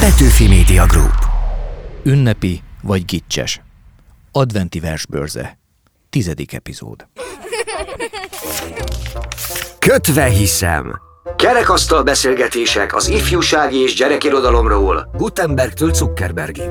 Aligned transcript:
Petőfi 0.00 0.48
Media 0.48 0.86
Group. 0.86 1.14
Ünnepi 2.02 2.62
vagy 2.82 3.04
gicses. 3.04 3.60
Adventi 4.32 4.80
versbörze. 4.80 5.58
Tizedik 6.10 6.52
epizód. 6.52 7.06
Kötve 9.78 10.24
hiszem. 10.24 11.00
Kerekasztal 11.36 12.02
beszélgetések 12.02 12.94
az 12.94 13.08
ifjúsági 13.08 13.76
és 13.76 13.94
gyerekirodalomról 13.94 15.10
Gutenbergtől 15.16 15.94
Zuckerbergig. 15.94 16.70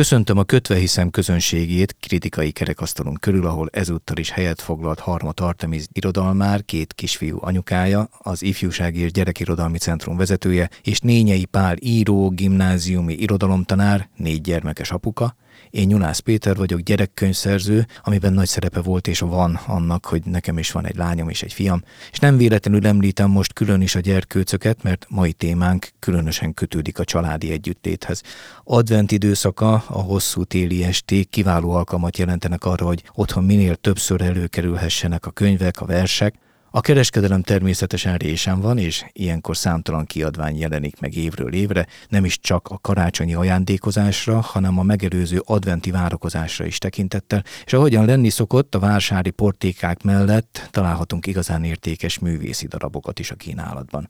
Köszöntöm 0.00 0.38
a 0.38 0.44
Kötve 0.44 0.74
hiszem 0.74 1.10
közönségét 1.10 1.96
kritikai 2.00 2.50
kerekasztalon 2.50 3.14
körül, 3.14 3.46
ahol 3.46 3.68
ezúttal 3.72 4.16
is 4.16 4.30
helyet 4.30 4.60
foglalt 4.60 4.98
Harmat 4.98 5.40
Artemis 5.40 5.84
irodalmár, 5.92 6.64
két 6.64 6.92
kisfiú 6.92 7.38
anyukája, 7.40 8.08
az 8.18 8.42
Ifjúsági 8.42 9.00
és 9.00 9.12
Gyerekirodalmi 9.12 9.78
Centrum 9.78 10.16
vezetője, 10.16 10.70
és 10.82 11.00
Nényei 11.00 11.44
Pál 11.44 11.76
író, 11.80 12.30
gimnáziumi 12.30 13.12
irodalomtanár, 13.12 14.08
négy 14.16 14.40
gyermekes 14.40 14.90
apuka, 14.90 15.36
én 15.70 15.86
Nyulász 15.86 16.18
Péter 16.18 16.56
vagyok, 16.56 16.80
gyerekkönyvszerző, 16.80 17.86
amiben 18.02 18.32
nagy 18.32 18.46
szerepe 18.46 18.80
volt 18.80 19.06
és 19.06 19.18
van 19.18 19.54
annak, 19.66 20.06
hogy 20.06 20.22
nekem 20.24 20.58
is 20.58 20.70
van 20.70 20.86
egy 20.86 20.96
lányom 20.96 21.28
és 21.28 21.42
egy 21.42 21.52
fiam, 21.52 21.82
és 22.12 22.18
nem 22.18 22.36
véletlenül 22.36 22.86
említem 22.86 23.30
most 23.30 23.52
külön 23.52 23.80
is 23.80 23.94
a 23.94 24.00
gyerkőcöket, 24.00 24.82
mert 24.82 25.06
mai 25.08 25.32
témánk 25.32 25.88
különösen 25.98 26.54
kötődik 26.54 26.98
a 26.98 27.04
családi 27.04 27.50
együttéthez. 27.50 28.22
Advent 28.64 29.12
időszaka, 29.12 29.72
a 29.72 30.00
hosszú 30.00 30.44
téli 30.44 30.84
esték 30.84 31.28
kiváló 31.28 31.70
alkalmat 31.70 32.18
jelentenek 32.18 32.64
arra, 32.64 32.86
hogy 32.86 33.02
otthon 33.14 33.44
minél 33.44 33.76
többször 33.76 34.20
előkerülhessenek 34.20 35.26
a 35.26 35.30
könyvek, 35.30 35.80
a 35.80 35.86
versek, 35.86 36.34
a 36.70 36.80
kereskedelem 36.80 37.42
természetesen 37.42 38.16
résen 38.16 38.60
van, 38.60 38.78
és 38.78 39.04
ilyenkor 39.12 39.56
számtalan 39.56 40.06
kiadvány 40.06 40.58
jelenik 40.58 41.00
meg 41.00 41.16
évről 41.16 41.52
évre, 41.52 41.86
nem 42.08 42.24
is 42.24 42.40
csak 42.40 42.68
a 42.68 42.78
karácsonyi 42.78 43.34
ajándékozásra, 43.34 44.40
hanem 44.40 44.78
a 44.78 44.82
megelőző 44.82 45.42
adventi 45.44 45.90
várakozásra 45.90 46.64
is 46.64 46.78
tekintettel, 46.78 47.44
és 47.64 47.72
ahogyan 47.72 48.04
lenni 48.04 48.28
szokott, 48.28 48.74
a 48.74 48.78
vásárì 48.78 49.30
portékák 49.30 50.02
mellett 50.02 50.68
találhatunk 50.70 51.26
igazán 51.26 51.64
értékes 51.64 52.18
művészi 52.18 52.66
darabokat 52.66 53.18
is 53.18 53.30
a 53.30 53.34
kínálatban. 53.34 54.08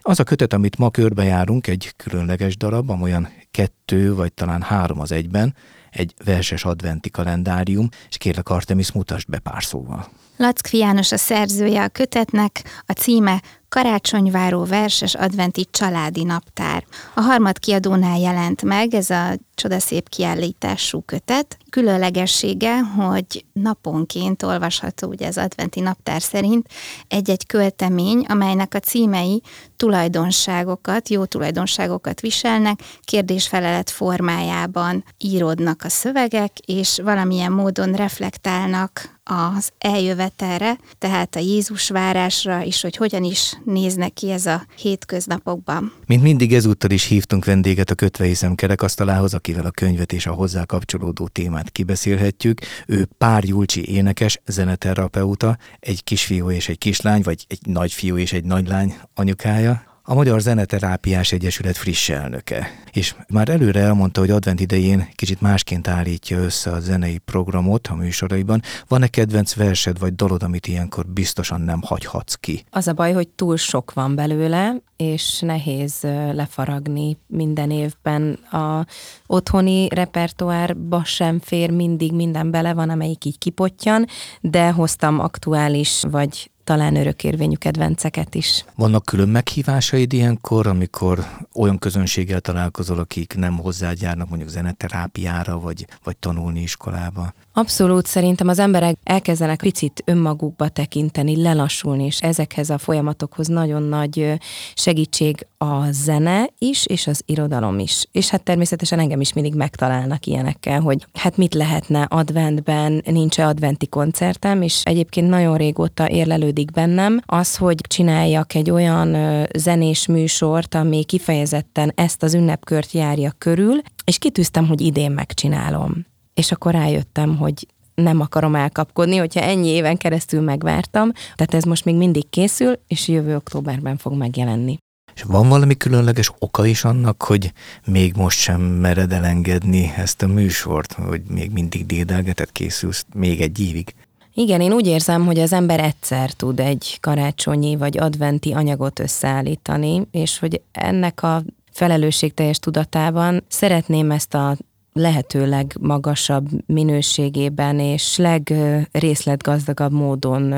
Az 0.00 0.20
a 0.20 0.24
kötet, 0.24 0.52
amit 0.52 0.78
ma 0.78 0.90
körbejárunk, 0.90 1.66
egy 1.66 1.92
különleges 1.96 2.56
darab, 2.56 2.90
amolyan 2.90 3.28
kettő 3.50 4.14
vagy 4.14 4.32
talán 4.32 4.62
három 4.62 5.00
az 5.00 5.12
egyben, 5.12 5.54
egy 5.90 6.14
verses 6.24 6.64
adventi 6.64 7.10
kalendárium, 7.10 7.88
és 8.08 8.16
kérlek 8.16 8.48
Artemis, 8.48 8.92
mutasd 8.92 9.28
be 9.28 9.38
pár 9.38 9.62
szóval. 9.62 10.08
Lackfi 10.38 10.76
János 10.76 11.12
a 11.12 11.16
szerzője 11.16 11.82
a 11.82 11.88
kötetnek, 11.88 12.82
a 12.86 12.92
címe 12.92 13.42
Karácsonyváró 13.68 14.64
verses 14.64 15.14
adventi 15.14 15.66
családi 15.70 16.22
naptár. 16.22 16.84
A 17.14 17.20
harmad 17.20 17.58
kiadónál 17.58 18.18
jelent 18.18 18.62
meg 18.62 18.94
ez 18.94 19.10
a 19.10 19.34
csodaszép 19.58 20.08
kiállítású 20.08 21.02
kötet. 21.06 21.58
Különlegessége, 21.70 22.78
hogy 22.80 23.44
naponként 23.52 24.42
olvasható 24.42 25.08
ugye 25.08 25.26
az 25.26 25.38
adventi 25.38 25.80
naptár 25.80 26.22
szerint 26.22 26.68
egy-egy 27.08 27.46
költemény, 27.46 28.24
amelynek 28.28 28.74
a 28.74 28.78
címei 28.78 29.42
tulajdonságokat, 29.76 31.08
jó 31.08 31.24
tulajdonságokat 31.24 32.20
viselnek, 32.20 32.80
kérdésfelelet 33.04 33.90
formájában 33.90 35.04
íródnak 35.18 35.82
a 35.84 35.88
szövegek, 35.88 36.58
és 36.58 37.00
valamilyen 37.02 37.52
módon 37.52 37.92
reflektálnak 37.92 39.18
az 39.28 39.70
eljövetelre, 39.78 40.78
tehát 40.98 41.36
a 41.36 41.38
Jézus 41.38 41.88
várásra, 41.88 42.64
és 42.64 42.80
hogy 42.80 42.96
hogyan 42.96 43.24
is 43.24 43.58
néznek 43.64 44.12
ki 44.12 44.30
ez 44.30 44.46
a 44.46 44.66
hétköznapokban. 44.76 45.92
Mint 46.06 46.22
mindig 46.22 46.54
ezúttal 46.54 46.90
is 46.90 47.04
hívtunk 47.04 47.44
vendéget 47.44 47.90
a 47.90 47.94
Kötve 47.94 48.24
hiszem 48.24 48.54
kerekasztalához, 48.54 49.34
akivel 49.48 49.66
a 49.66 49.70
könyvet 49.70 50.12
és 50.12 50.26
a 50.26 50.32
hozzá 50.32 50.64
kapcsolódó 50.64 51.28
témát 51.28 51.70
kibeszélhetjük. 51.70 52.60
Ő 52.86 53.08
Pár 53.18 53.44
Julcsi 53.44 53.88
énekes, 53.88 54.40
zeneterapeuta, 54.46 55.58
egy 55.80 56.04
kisfiú 56.04 56.50
és 56.50 56.68
egy 56.68 56.78
kislány, 56.78 57.22
vagy 57.22 57.44
egy 57.48 57.60
nagyfiú 57.66 58.16
és 58.16 58.32
egy 58.32 58.44
nagylány 58.44 58.96
anyukája 59.14 59.87
a 60.10 60.14
Magyar 60.14 60.40
Zeneterápiás 60.40 61.32
Egyesület 61.32 61.76
friss 61.76 62.08
elnöke. 62.08 62.70
És 62.92 63.14
már 63.28 63.48
előre 63.48 63.80
elmondta, 63.80 64.20
hogy 64.20 64.30
advent 64.30 64.60
idején 64.60 65.08
kicsit 65.14 65.40
másként 65.40 65.88
állítja 65.88 66.38
össze 66.38 66.70
a 66.70 66.80
zenei 66.80 67.18
programot 67.18 67.86
a 67.86 67.94
műsoraiban. 67.94 68.62
Van-e 68.86 69.06
kedvenc 69.06 69.54
versed 69.54 69.98
vagy 69.98 70.14
dalod, 70.14 70.42
amit 70.42 70.66
ilyenkor 70.66 71.06
biztosan 71.06 71.60
nem 71.60 71.80
hagyhatsz 71.82 72.34
ki? 72.34 72.64
Az 72.70 72.88
a 72.88 72.92
baj, 72.92 73.12
hogy 73.12 73.28
túl 73.28 73.56
sok 73.56 73.92
van 73.92 74.14
belőle, 74.14 74.76
és 74.96 75.40
nehéz 75.40 76.00
lefaragni 76.32 77.16
minden 77.26 77.70
évben. 77.70 78.32
A 78.32 78.86
otthoni 79.26 79.88
repertoárba 79.88 81.04
sem 81.04 81.40
fér 81.40 81.70
mindig 81.70 82.12
minden 82.12 82.50
bele 82.50 82.74
van, 82.74 82.90
amelyik 82.90 83.24
így 83.24 83.38
kipottyan, 83.38 84.06
de 84.40 84.70
hoztam 84.70 85.20
aktuális 85.20 86.02
vagy 86.10 86.50
talán 86.68 86.96
örökérvényű 86.96 87.54
kedvenceket 87.54 88.34
is. 88.34 88.64
Vannak 88.74 89.04
külön 89.04 89.28
meghívásaid 89.28 90.12
ilyenkor, 90.12 90.66
amikor 90.66 91.26
olyan 91.54 91.78
közönséggel 91.78 92.40
találkozol, 92.40 92.98
akik 92.98 93.34
nem 93.36 93.58
hozzágyárnak 93.58 94.28
mondjuk 94.28 94.50
zeneterápiára, 94.50 95.60
vagy, 95.60 95.86
vagy 96.04 96.16
tanulni 96.16 96.60
iskolába? 96.60 97.32
Abszolút, 97.58 98.06
szerintem 98.06 98.48
az 98.48 98.58
emberek 98.58 98.96
elkezdenek 99.02 99.60
picit 99.60 100.02
önmagukba 100.04 100.68
tekinteni, 100.68 101.42
lelassulni, 101.42 102.04
és 102.04 102.20
ezekhez 102.20 102.70
a 102.70 102.78
folyamatokhoz 102.78 103.46
nagyon 103.46 103.82
nagy 103.82 104.38
segítség 104.74 105.46
a 105.56 105.90
zene 105.90 106.48
is, 106.58 106.86
és 106.86 107.06
az 107.06 107.22
irodalom 107.26 107.78
is. 107.78 108.04
És 108.12 108.28
hát 108.28 108.42
természetesen 108.42 108.98
engem 108.98 109.20
is 109.20 109.32
mindig 109.32 109.54
megtalálnak 109.54 110.26
ilyenekkel, 110.26 110.80
hogy 110.80 111.06
hát 111.14 111.36
mit 111.36 111.54
lehetne 111.54 112.02
adventben, 112.02 113.02
nincs-e 113.04 113.46
adventi 113.46 113.86
koncertem, 113.86 114.62
és 114.62 114.82
egyébként 114.84 115.28
nagyon 115.28 115.56
régóta 115.56 116.10
érlelődik 116.10 116.70
bennem 116.70 117.20
az, 117.26 117.56
hogy 117.56 117.80
csináljak 117.88 118.54
egy 118.54 118.70
olyan 118.70 119.16
zenés 119.56 120.06
műsort, 120.06 120.74
ami 120.74 121.04
kifejezetten 121.04 121.92
ezt 121.94 122.22
az 122.22 122.34
ünnepkört 122.34 122.92
járja 122.92 123.32
körül, 123.38 123.80
és 124.04 124.18
kitűztem, 124.18 124.66
hogy 124.66 124.80
idén 124.80 125.10
megcsinálom 125.10 126.06
és 126.38 126.52
akkor 126.52 126.72
rájöttem, 126.72 127.36
hogy 127.36 127.66
nem 127.94 128.20
akarom 128.20 128.54
elkapkodni, 128.54 129.16
hogyha 129.16 129.40
ennyi 129.40 129.68
éven 129.68 129.96
keresztül 129.96 130.40
megvártam, 130.40 131.12
tehát 131.12 131.54
ez 131.54 131.64
most 131.64 131.84
még 131.84 131.94
mindig 131.94 132.30
készül, 132.30 132.78
és 132.86 133.08
jövő 133.08 133.36
októberben 133.36 133.96
fog 133.96 134.12
megjelenni. 134.12 134.78
És 135.14 135.22
van 135.22 135.48
valami 135.48 135.76
különleges 135.76 136.32
oka 136.38 136.66
is 136.66 136.84
annak, 136.84 137.22
hogy 137.22 137.52
még 137.86 138.16
most 138.16 138.38
sem 138.38 138.60
mered 138.60 139.12
elengedni 139.12 139.92
ezt 139.96 140.22
a 140.22 140.26
műsort, 140.26 140.92
hogy 140.92 141.22
még 141.28 141.50
mindig 141.50 141.86
dédelgetett 141.86 142.52
készülsz 142.52 143.06
még 143.14 143.40
egy 143.40 143.60
évig? 143.60 143.94
Igen, 144.34 144.60
én 144.60 144.72
úgy 144.72 144.86
érzem, 144.86 145.26
hogy 145.26 145.38
az 145.38 145.52
ember 145.52 145.80
egyszer 145.80 146.30
tud 146.30 146.60
egy 146.60 146.98
karácsonyi 147.00 147.76
vagy 147.76 147.98
adventi 147.98 148.52
anyagot 148.52 148.98
összeállítani, 148.98 150.06
és 150.10 150.38
hogy 150.38 150.60
ennek 150.72 151.22
a 151.22 151.42
felelősségteljes 151.72 152.58
tudatában 152.58 153.44
szeretném 153.48 154.10
ezt 154.10 154.34
a 154.34 154.56
lehetőleg 154.98 155.76
magasabb 155.80 156.48
minőségében 156.66 157.78
és 157.78 158.16
legrészletgazdagabb 158.16 159.92
módon 159.92 160.54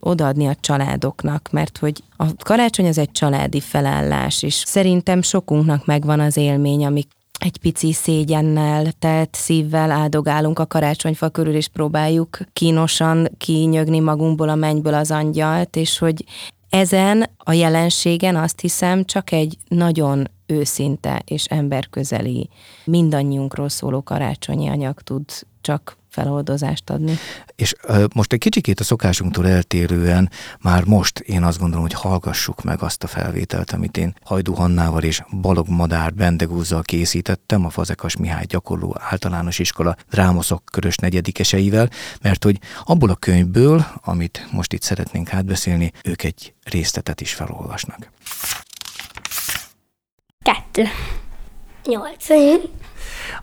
odaadni 0.00 0.46
a 0.46 0.56
családoknak, 0.60 1.48
mert 1.52 1.78
hogy 1.78 2.02
a 2.16 2.24
karácsony 2.44 2.86
az 2.86 2.98
egy 2.98 3.12
családi 3.12 3.60
felállás, 3.60 4.42
és 4.42 4.54
szerintem 4.54 5.22
sokunknak 5.22 5.86
megvan 5.86 6.20
az 6.20 6.36
élmény, 6.36 6.84
amik 6.84 7.08
egy 7.38 7.58
pici 7.58 7.92
szégyennel, 7.92 8.92
telt 8.98 9.34
szívvel 9.34 9.90
áldogálunk 9.90 10.58
a 10.58 10.66
karácsonyfa 10.66 11.28
körül, 11.28 11.54
és 11.54 11.68
próbáljuk 11.68 12.38
kínosan 12.52 13.28
kinyögni 13.38 14.00
magunkból 14.00 14.48
a 14.48 14.54
mennyből 14.54 14.94
az 14.94 15.10
angyalt, 15.10 15.76
és 15.76 15.98
hogy 15.98 16.24
ezen 16.76 17.30
a 17.36 17.52
jelenségen 17.52 18.36
azt 18.36 18.60
hiszem 18.60 19.04
csak 19.04 19.32
egy 19.32 19.56
nagyon 19.68 20.30
őszinte 20.46 21.22
és 21.24 21.44
emberközeli, 21.44 22.48
mindannyiunkról 22.84 23.68
szóló 23.68 24.02
karácsonyi 24.02 24.68
anyag 24.68 25.00
tud 25.00 25.24
csak 25.60 25.96
feloldozást 26.16 26.90
adni. 26.90 27.16
És 27.56 27.74
most 28.14 28.32
egy 28.32 28.38
kicsikét 28.38 28.80
a 28.80 28.84
szokásunktól 28.84 29.48
eltérően 29.48 30.30
már 30.60 30.84
most 30.84 31.18
én 31.18 31.42
azt 31.42 31.58
gondolom, 31.58 31.82
hogy 31.82 31.92
hallgassuk 31.92 32.62
meg 32.62 32.82
azt 32.82 33.02
a 33.02 33.06
felvételt, 33.06 33.72
amit 33.72 33.96
én 33.96 34.14
Hajdú 34.24 34.54
Hannával 34.54 35.02
és 35.02 35.22
Balog 35.40 35.68
Madár 35.68 36.14
Bendegúzzal 36.14 36.82
készítettem 36.82 37.64
a 37.64 37.70
Fazekas 37.70 38.16
Mihály 38.16 38.44
gyakorló 38.44 38.96
általános 38.98 39.58
iskola 39.58 39.96
drámoszok 40.10 40.62
körös 40.70 40.96
negyedikeseivel, 40.96 41.90
mert 42.22 42.44
hogy 42.44 42.58
abból 42.84 43.10
a 43.10 43.14
könyvből, 43.14 43.86
amit 44.04 44.48
most 44.52 44.72
itt 44.72 44.82
szeretnénk 44.82 45.32
átbeszélni, 45.32 45.92
ők 46.04 46.22
egy 46.22 46.54
részletet 46.62 47.20
is 47.20 47.34
felolvasnak. 47.34 48.10
Kettő. 50.42 50.84
Nyolc. 51.84 52.26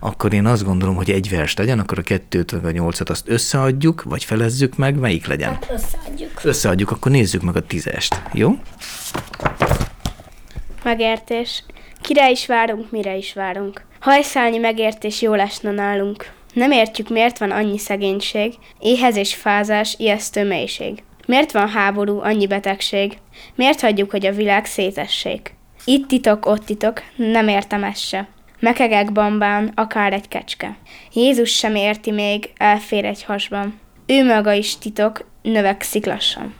Akkor 0.00 0.32
én 0.32 0.46
azt 0.46 0.64
gondolom, 0.64 0.94
hogy 0.94 1.10
egy 1.10 1.30
vers 1.30 1.56
legyen, 1.56 1.78
akkor 1.78 1.98
a 1.98 2.02
kettőt 2.02 2.50
vagy 2.50 2.64
a 2.64 2.70
nyolcat 2.70 3.10
azt 3.10 3.28
összeadjuk, 3.28 4.02
vagy 4.02 4.24
felezzük 4.24 4.76
meg, 4.76 4.98
melyik 4.98 5.26
legyen? 5.26 5.52
Hát 5.52 5.70
összeadjuk. 5.72 6.40
Összeadjuk, 6.42 6.90
akkor 6.90 7.10
nézzük 7.10 7.42
meg 7.42 7.56
a 7.56 7.66
tízest, 7.66 8.22
jó? 8.32 8.58
Megértés. 10.82 11.64
Kire 12.00 12.30
is 12.30 12.46
várunk, 12.46 12.90
mire 12.90 13.16
is 13.16 13.32
várunk. 13.32 13.82
Hajszálni 14.00 14.58
megértés 14.58 15.22
jó 15.22 15.34
lesne 15.34 15.70
nálunk. 15.70 16.32
Nem 16.52 16.70
értjük, 16.70 17.08
miért 17.08 17.38
van 17.38 17.50
annyi 17.50 17.78
szegénység, 17.78 18.54
éhezés, 18.78 19.34
fázás, 19.34 19.94
ijesztő 19.98 20.44
mélység. 20.46 21.02
Miért 21.26 21.52
van 21.52 21.68
háború, 21.68 22.20
annyi 22.20 22.46
betegség? 22.46 23.18
Miért 23.54 23.80
hagyjuk, 23.80 24.10
hogy 24.10 24.26
a 24.26 24.32
világ 24.32 24.64
szétessék? 24.64 25.54
Itt 25.84 26.08
titok, 26.08 26.46
ott 26.46 26.64
titok, 26.64 27.02
nem 27.16 27.48
értem 27.48 27.84
ezt 27.84 28.06
se. 28.06 28.28
Mekegek 28.64 29.12
bambán, 29.12 29.72
akár 29.74 30.12
egy 30.12 30.28
kecske. 30.28 30.76
Jézus 31.12 31.50
sem 31.50 31.74
érti 31.74 32.10
még, 32.10 32.52
elfér 32.56 33.04
egy 33.04 33.24
hasban. 33.24 33.80
Ő 34.06 34.24
maga 34.24 34.52
is 34.52 34.78
titok, 34.78 35.26
növekszik 35.42 36.06
lassan. 36.06 36.54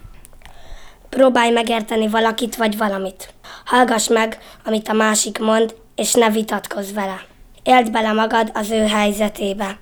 Próbálj 1.09 1.51
megérteni 1.51 2.09
valakit 2.09 2.57
vagy 2.57 2.77
valamit. 2.77 3.35
Hallgass 3.65 4.09
meg, 4.09 4.39
amit 4.65 4.89
a 4.89 4.93
másik 4.93 5.39
mond, 5.39 5.75
és 5.95 6.13
ne 6.15 6.31
vitatkozz 6.31 6.93
vele. 6.93 7.21
Éld 7.63 7.91
bele 7.91 8.13
magad 8.13 8.51
az 8.55 8.71
ő 8.71 8.87
helyzetébe. 8.87 9.79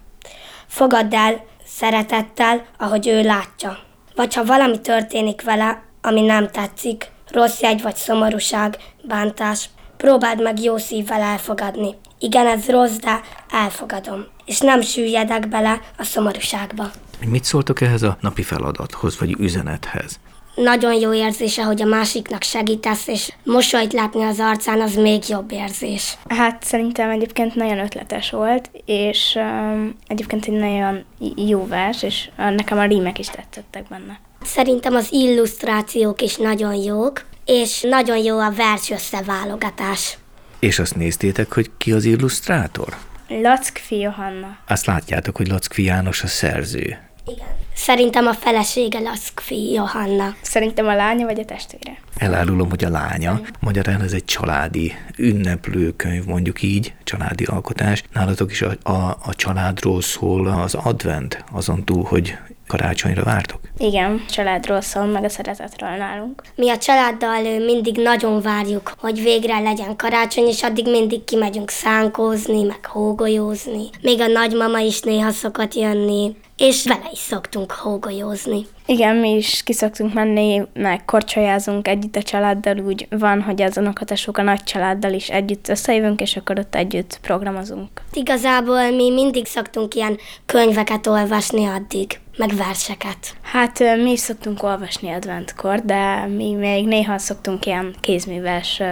Fogadd 0.66 1.14
el 1.14 1.44
szeretettel, 1.64 2.64
ahogy 2.78 3.08
ő 3.08 3.22
látja. 3.22 3.78
Vagy 4.14 4.34
ha 4.34 4.44
valami 4.44 4.80
történik 4.80 5.42
vele, 5.42 5.82
ami 6.02 6.20
nem 6.20 6.48
tetszik, 6.48 7.10
rossz 7.30 7.60
jegy 7.60 7.82
vagy 7.82 7.96
szomorúság, 7.96 8.76
bántás, 9.02 9.68
próbáld 9.96 10.42
meg 10.42 10.60
jó 10.60 10.76
szívvel 10.76 11.20
elfogadni. 11.20 11.94
Igen, 12.22 12.46
ez 12.46 12.66
rossz, 12.66 12.96
de 12.96 13.20
elfogadom. 13.50 14.24
És 14.44 14.58
nem 14.58 14.80
süllyedek 14.80 15.48
bele 15.48 15.80
a 15.98 16.04
szomorúságba. 16.04 16.90
Mit 17.26 17.44
szóltok 17.44 17.80
ehhez 17.80 18.02
a 18.02 18.16
napi 18.20 18.42
feladathoz, 18.42 19.18
vagy 19.18 19.36
üzenethez? 19.38 20.18
Nagyon 20.54 20.94
jó 20.94 21.12
érzése, 21.12 21.62
hogy 21.62 21.82
a 21.82 21.86
másiknak 21.86 22.42
segítesz, 22.42 23.06
és 23.06 23.32
mosolyt 23.44 23.92
látni 23.92 24.22
az 24.22 24.40
arcán, 24.40 24.80
az 24.80 24.94
még 24.94 25.28
jobb 25.28 25.52
érzés. 25.52 26.16
Hát 26.28 26.62
szerintem 26.64 27.10
egyébként 27.10 27.54
nagyon 27.54 27.78
ötletes 27.78 28.30
volt, 28.30 28.70
és 28.84 29.34
um, 29.36 29.96
egyébként 30.06 30.46
egy 30.46 30.58
nagyon 30.58 31.04
jó 31.36 31.66
vers, 31.66 32.02
és 32.02 32.30
uh, 32.38 32.54
nekem 32.54 32.78
a 32.78 32.84
rímek 32.84 33.18
is 33.18 33.26
tetszettek 33.26 33.88
benne. 33.88 34.20
Szerintem 34.42 34.94
az 34.94 35.12
illusztrációk 35.12 36.22
is 36.22 36.36
nagyon 36.36 36.74
jók, 36.74 37.24
és 37.44 37.80
nagyon 37.80 38.16
jó 38.16 38.38
a 38.38 38.50
vers 38.50 38.90
összeválogatás. 38.90 40.18
És 40.62 40.78
azt 40.78 40.96
néztétek, 40.96 41.52
hogy 41.52 41.70
ki 41.78 41.92
az 41.92 42.04
illusztrátor? 42.04 42.96
Lackfi 43.28 43.98
Johanna. 43.98 44.56
Azt 44.66 44.86
látjátok, 44.86 45.36
hogy 45.36 45.48
Lackfi 45.48 45.82
János 45.82 46.22
a 46.22 46.26
szerző. 46.26 46.98
Igen. 47.26 47.46
Szerintem 47.74 48.26
a 48.26 48.32
felesége 48.32 48.98
Laszkfi 48.98 49.72
Johanna. 49.72 50.34
Szerintem 50.42 50.86
a 50.86 50.94
lánya 50.94 51.26
vagy 51.26 51.40
a 51.40 51.44
testvére. 51.44 51.98
Elárulom, 52.16 52.68
hogy 52.68 52.84
a 52.84 52.88
lánya. 52.88 53.40
Magyarán 53.60 54.00
ez 54.00 54.12
egy 54.12 54.24
családi 54.24 54.92
ünneplőkönyv, 55.16 56.24
mondjuk 56.24 56.62
így, 56.62 56.94
családi 57.04 57.44
alkotás. 57.44 58.02
Nálatok 58.12 58.50
is 58.50 58.62
a, 58.62 58.72
a, 58.82 59.18
a 59.22 59.34
családról 59.34 60.02
szól 60.02 60.46
az 60.46 60.74
advent, 60.74 61.44
azon 61.52 61.84
túl, 61.84 62.04
hogy 62.04 62.36
karácsonyra 62.66 63.24
vártok? 63.24 63.60
Igen, 63.78 64.24
családról 64.30 64.80
szól, 64.80 65.04
meg 65.04 65.24
a 65.24 65.28
szeretetről 65.28 65.96
nálunk. 65.96 66.42
Mi 66.54 66.70
a 66.70 66.78
családdal 66.78 67.58
mindig 67.58 67.96
nagyon 67.96 68.40
várjuk, 68.40 68.92
hogy 68.98 69.22
végre 69.22 69.58
legyen 69.58 69.96
karácsony, 69.96 70.46
és 70.46 70.62
addig 70.62 70.84
mindig 70.90 71.24
kimegyünk 71.24 71.70
szánkózni, 71.70 72.62
meg 72.62 72.86
hógolyózni. 72.86 73.84
Még 74.00 74.20
a 74.20 74.26
nagymama 74.26 74.78
is 74.78 75.00
néha 75.00 75.30
szokott 75.30 75.74
jönni, 75.74 76.36
és 76.56 76.84
vele 76.84 77.08
is 77.12 77.18
szoktunk 77.18 77.72
hógolyózni. 77.72 78.66
Igen, 78.86 79.16
mi 79.16 79.36
is 79.36 79.62
kiszoktunk 79.62 80.14
menni, 80.14 80.62
meg 80.74 81.04
korcsolyázunk 81.04 81.88
együtt 81.88 82.16
a 82.16 82.22
családdal, 82.22 82.78
úgy 82.78 83.06
van, 83.10 83.42
hogy 83.42 83.62
az 83.62 83.76
unokatesók 83.76 84.38
a 84.38 84.42
nagy 84.42 84.62
családdal 84.62 85.12
is 85.12 85.28
együtt 85.28 85.68
összejövünk, 85.68 86.20
és 86.20 86.36
akkor 86.36 86.58
ott 86.58 86.74
együtt 86.74 87.18
programozunk. 87.22 87.88
Igazából 88.12 88.90
mi 88.90 89.10
mindig 89.10 89.46
szoktunk 89.46 89.94
ilyen 89.94 90.18
könyveket 90.46 91.06
olvasni 91.06 91.66
addig, 91.66 92.20
meg 92.36 92.54
verseket. 92.54 93.36
Hát 93.42 93.78
mi 93.78 94.10
is 94.10 94.20
szoktunk 94.20 94.62
olvasni 94.62 95.10
adventkor, 95.10 95.80
de 95.80 96.26
mi 96.26 96.52
még 96.52 96.86
néha 96.86 97.18
szoktunk 97.18 97.66
ilyen 97.66 97.94
kézműves 98.00 98.82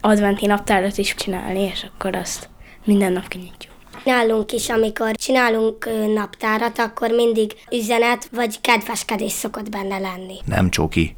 adventi 0.00 0.46
naptárat 0.46 0.98
is 0.98 1.14
csinálni, 1.14 1.60
és 1.60 1.86
akkor 1.94 2.16
azt 2.16 2.48
minden 2.84 3.12
nap 3.12 3.28
kinyitjuk. 3.28 3.72
Nálunk 4.04 4.52
is, 4.52 4.68
amikor 4.68 5.10
csinálunk 5.10 5.88
naptárat, 6.14 6.78
akkor 6.78 7.10
mindig 7.10 7.52
üzenet 7.70 8.28
vagy 8.32 8.60
kedveskedés 8.60 9.32
szokott 9.32 9.70
benne 9.70 9.98
lenni. 9.98 10.36
Nem 10.44 10.70
csoki. 10.70 11.16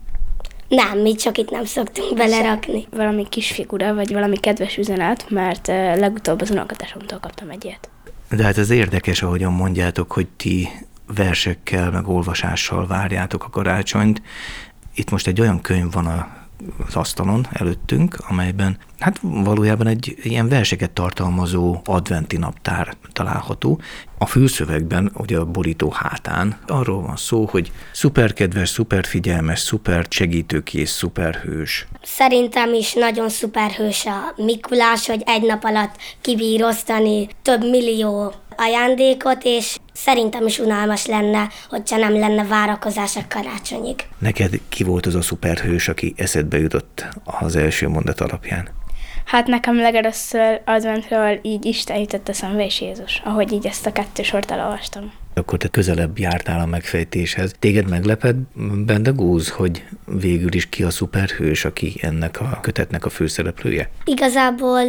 Nem, 0.68 0.98
mi 0.98 1.14
csak 1.14 1.38
itt 1.38 1.50
nem 1.50 1.64
szoktunk 1.64 2.14
belerakni. 2.16 2.86
Valami 2.90 3.28
kis 3.28 3.50
figura, 3.50 3.94
vagy 3.94 4.12
valami 4.12 4.36
kedves 4.36 4.76
üzenet, 4.76 5.30
mert 5.30 5.66
legutóbb 5.66 6.40
az 6.40 6.50
unokatásomtól 6.50 7.18
kaptam 7.18 7.50
egy 7.50 7.64
ilyet. 7.64 7.90
De 8.30 8.42
hát 8.42 8.58
ez 8.58 8.70
érdekes, 8.70 9.22
ahogyan 9.22 9.52
mondjátok, 9.52 10.12
hogy 10.12 10.26
ti 10.36 10.68
versekkel, 11.14 11.90
meg 11.90 12.08
olvasással 12.08 12.86
várjátok 12.86 13.44
a 13.44 13.50
karácsonyt. 13.50 14.22
Itt 14.94 15.10
most 15.10 15.26
egy 15.26 15.40
olyan 15.40 15.60
könyv 15.60 15.92
van 15.92 16.06
a 16.06 16.44
az 16.86 16.96
asztalon 16.96 17.46
előttünk, 17.52 18.16
amelyben 18.28 18.78
hát 18.98 19.18
valójában 19.22 19.86
egy 19.86 20.16
ilyen 20.22 20.48
verseket 20.48 20.90
tartalmazó 20.90 21.80
adventi 21.84 22.36
naptár 22.36 22.96
található. 23.12 23.80
A 24.18 24.26
fülszövegben, 24.26 25.12
ugye 25.16 25.38
a 25.38 25.44
borító 25.44 25.90
hátán 25.90 26.58
arról 26.66 27.02
van 27.02 27.16
szó, 27.16 27.48
hogy 27.50 27.72
szuperkedves, 27.92 28.68
szuperfigyelmes, 28.68 29.60
szuper 29.60 30.06
segítőkész, 30.08 30.90
szuperhős. 30.90 31.86
Szerintem 32.02 32.74
is 32.74 32.92
nagyon 32.92 33.28
szuperhős 33.28 34.06
a 34.06 34.42
Mikulás, 34.42 35.06
hogy 35.06 35.22
egy 35.26 35.42
nap 35.42 35.64
alatt 35.64 35.96
kibír 36.20 36.62
osztani 36.62 37.28
több 37.42 37.60
millió 37.60 38.34
ajándékot, 38.56 39.38
és 39.42 39.76
szerintem 39.92 40.46
is 40.46 40.58
unalmas 40.58 41.06
lenne, 41.06 41.48
hogyha 41.68 41.96
nem 41.96 42.18
lenne 42.18 42.44
várakozás 42.44 43.16
a 43.16 43.20
karácsonyig. 43.28 43.94
Neked 44.18 44.60
ki 44.68 44.84
volt 44.84 45.06
az 45.06 45.14
a 45.14 45.22
szuperhős, 45.22 45.88
aki 45.88 46.14
eszedbe 46.16 46.58
jutott 46.58 47.06
az 47.24 47.56
első 47.56 47.88
mondat 47.88 48.20
alapján? 48.20 48.68
Hát 49.24 49.46
nekem 49.46 49.76
legelőször 49.76 50.60
adventről 50.64 51.38
így 51.42 51.64
Isten 51.64 51.98
jutott 51.98 52.28
eszembe 52.28 52.64
és 52.64 52.80
Jézus, 52.80 53.22
ahogy 53.24 53.52
így 53.52 53.66
ezt 53.66 53.86
a 53.86 53.92
kettő 53.92 54.22
sort 54.22 54.50
elolvastam. 54.50 55.12
Akkor 55.34 55.58
te 55.58 55.68
közelebb 55.68 56.18
jártál 56.18 56.60
a 56.60 56.66
megfejtéshez. 56.66 57.54
Téged 57.58 57.88
megleped 57.88 58.36
benne 58.84 59.10
Gúz, 59.10 59.50
hogy 59.50 59.84
végül 60.04 60.54
is 60.54 60.68
ki 60.68 60.82
a 60.82 60.90
szuperhős, 60.90 61.64
aki 61.64 61.94
ennek 62.02 62.40
a 62.40 62.58
kötetnek 62.62 63.04
a 63.04 63.10
főszereplője? 63.10 63.90
Igazából 64.04 64.82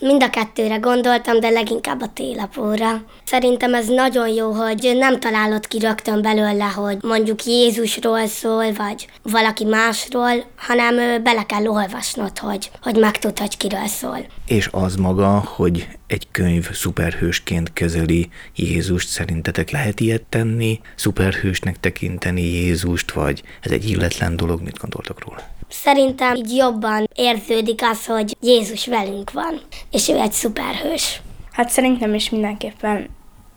Mind 0.00 0.22
a 0.22 0.30
kettőre 0.30 0.76
gondoltam, 0.76 1.40
de 1.40 1.48
leginkább 1.48 2.02
a 2.02 2.12
télapóra. 2.14 3.02
Szerintem 3.24 3.74
ez 3.74 3.86
nagyon 3.86 4.28
jó, 4.28 4.52
hogy 4.52 4.92
nem 4.98 5.20
találod 5.20 5.66
ki 5.66 5.78
rögtön 5.78 6.22
belőle, 6.22 6.64
hogy 6.64 6.98
mondjuk 7.02 7.44
Jézusról 7.44 8.26
szól, 8.26 8.72
vagy 8.72 9.08
valaki 9.22 9.64
másról, 9.64 10.44
hanem 10.56 11.22
bele 11.22 11.42
kell 11.42 11.66
olvasnod, 11.66 12.38
hogy, 12.38 12.70
hogy 12.82 12.96
megtud, 12.96 13.38
hogy 13.38 13.56
kiről 13.56 13.86
szól. 13.86 14.26
És 14.46 14.68
az 14.72 14.96
maga, 14.96 15.44
hogy 15.56 15.88
egy 16.08 16.26
könyv 16.30 16.72
szuperhősként 16.72 17.72
kezeli 17.72 18.28
Jézust, 18.54 19.08
szerintetek 19.08 19.70
lehet 19.70 20.00
ilyet 20.00 20.22
tenni? 20.22 20.80
Szuperhősnek 20.94 21.80
tekinteni 21.80 22.42
Jézust, 22.42 23.12
vagy 23.12 23.42
ez 23.60 23.70
egy 23.70 23.88
illetlen 23.90 24.36
dolog? 24.36 24.62
Mit 24.62 24.78
gondoltok 24.78 25.24
róla? 25.24 25.40
Szerintem 25.68 26.34
így 26.34 26.56
jobban 26.56 27.08
érződik 27.14 27.80
az, 27.82 28.06
hogy 28.06 28.36
Jézus 28.40 28.86
velünk 28.86 29.30
van, 29.30 29.60
és 29.90 30.08
ő 30.08 30.16
egy 30.16 30.32
szuperhős. 30.32 31.20
Hát 31.52 31.70
szerintem 31.70 32.14
is 32.14 32.30
mindenképpen 32.30 33.08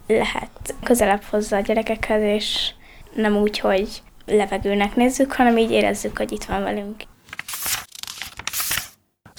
lehet 0.08 0.76
közelebb 0.84 1.24
hozza 1.24 1.56
a 1.56 1.62
gyerekekhez, 1.62 2.22
és 2.22 2.72
nem 3.16 3.38
úgy, 3.38 3.60
hogy 3.60 3.88
levegőnek 4.26 4.96
nézzük, 4.96 5.32
hanem 5.32 5.58
így 5.58 5.72
érezzük, 5.72 6.18
hogy 6.18 6.32
itt 6.32 6.44
van 6.44 6.64
velünk. 6.64 7.04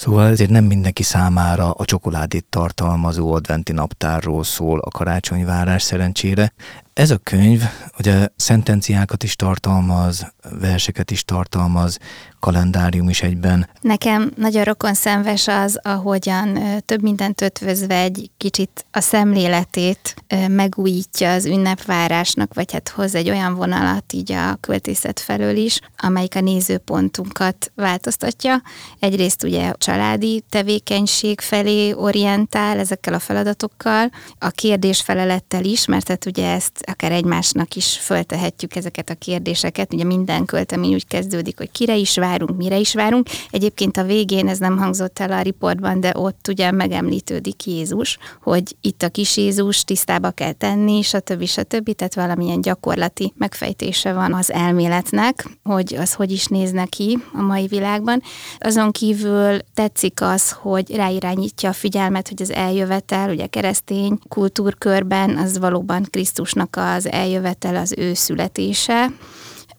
Szóval 0.03 0.27
ezért 0.27 0.51
nem 0.51 0.65
mindenki 0.65 1.03
számára 1.03 1.71
a 1.71 1.85
csokoládét 1.85 2.47
tartalmazó 2.49 3.33
adventi 3.33 3.73
naptárról 3.73 4.45
szól 4.45 4.79
a 4.79 4.91
karácsonyvárás 4.91 5.83
szerencsére. 5.83 6.53
Ez 6.93 7.11
a 7.11 7.17
könyv 7.17 7.63
ugye 7.99 8.29
szentenciákat 8.37 9.23
is 9.23 9.37
tartalmaz, 9.37 10.33
verseket 10.61 11.11
is 11.11 11.25
tartalmaz, 11.25 11.99
kalendárium 12.43 13.09
is 13.09 13.23
egyben. 13.23 13.69
Nekem 13.81 14.33
nagyon 14.37 14.65
rokon 14.65 14.95
szemves 14.95 15.49
az, 15.49 15.79
ahogyan 15.83 16.59
több 16.87 17.03
mindent 17.03 17.41
ötvözve 17.41 17.95
egy 17.95 18.31
kicsit 18.37 18.85
a 18.91 19.01
szemléletét 19.01 20.15
megújítja 20.49 21.33
az 21.33 21.47
ünnepvárásnak, 21.47 22.55
vagy 22.55 22.73
hát 22.73 22.89
hoz 22.89 23.15
egy 23.15 23.31
olyan 23.31 23.55
vonalat 23.55 24.13
így 24.13 24.33
a 24.33 24.57
költészet 24.61 25.21
felől 25.21 25.57
is, 25.57 25.81
amelyik 25.97 26.37
a 26.37 26.41
nézőpontunkat 26.41 27.73
változtatja. 27.75 28.63
Egyrészt 28.99 29.43
ugye 29.43 29.69
a 29.69 29.77
családi 29.79 30.45
tevékenység 30.49 31.41
felé 31.41 31.93
orientál 31.93 32.79
ezekkel 32.79 33.15
a 33.15 33.19
feladatokkal, 33.19 34.11
a 34.39 34.49
kérdés 34.49 35.01
felelettel 35.01 35.65
is, 35.65 35.87
mert 35.87 36.09
hát 36.09 36.27
ugye 36.27 36.53
ezt 36.53 36.81
akár 36.87 37.13
egymásnak 37.13 37.75
is 37.75 37.99
föltehetjük 37.99 38.77
ezeket 38.77 39.11
a 39.11 39.15
kérdéseket. 39.15 39.95
Ugye 39.95 40.05
minden 40.05 40.45
költemény 40.45 40.95
úgy 40.95 41.07
kezdődik, 41.07 41.59
hogy 41.59 41.71
kire 41.71 41.97
is 41.97 42.17
várunk, 42.33 42.57
mire 42.57 42.79
is 42.79 42.95
várunk. 42.95 43.27
Egyébként 43.51 43.97
a 43.97 44.03
végén 44.03 44.49
ez 44.49 44.59
nem 44.59 44.79
hangzott 44.79 45.19
el 45.19 45.33
a 45.33 45.41
riportban, 45.41 46.01
de 46.01 46.13
ott 46.17 46.49
ugye 46.49 46.71
megemlítődik 46.71 47.67
Jézus, 47.67 48.19
hogy 48.43 48.77
itt 48.81 49.03
a 49.03 49.09
kis 49.09 49.37
Jézus 49.37 49.85
tisztába 49.85 50.31
kell 50.31 50.53
tenni, 50.53 51.03
stb. 51.03 51.45
stb. 51.45 51.95
Tehát 51.95 52.15
valamilyen 52.15 52.61
gyakorlati 52.61 53.33
megfejtése 53.37 54.13
van 54.13 54.35
az 54.35 54.53
elméletnek, 54.53 55.49
hogy 55.63 55.95
az 55.95 56.15
hogy 56.15 56.33
is 56.33 56.47
néz 56.47 56.71
neki 56.71 57.19
a 57.33 57.43
mai 57.43 57.67
világban. 57.67 58.23
Azon 58.59 58.91
kívül 58.91 59.59
tetszik 59.75 60.21
az, 60.21 60.51
hogy 60.51 60.97
ráirányítja 60.97 61.69
a 61.69 61.73
figyelmet, 61.73 62.29
hogy 62.29 62.43
az 62.43 62.53
eljövetel, 62.53 63.31
ugye 63.31 63.47
keresztény 63.47 64.19
kultúrkörben 64.29 65.37
az 65.37 65.59
valóban 65.59 66.07
Krisztusnak 66.11 66.77
az 66.77 67.11
eljövetel, 67.11 67.77
az 67.77 67.95
ő 67.97 68.15
születése. 68.15 69.11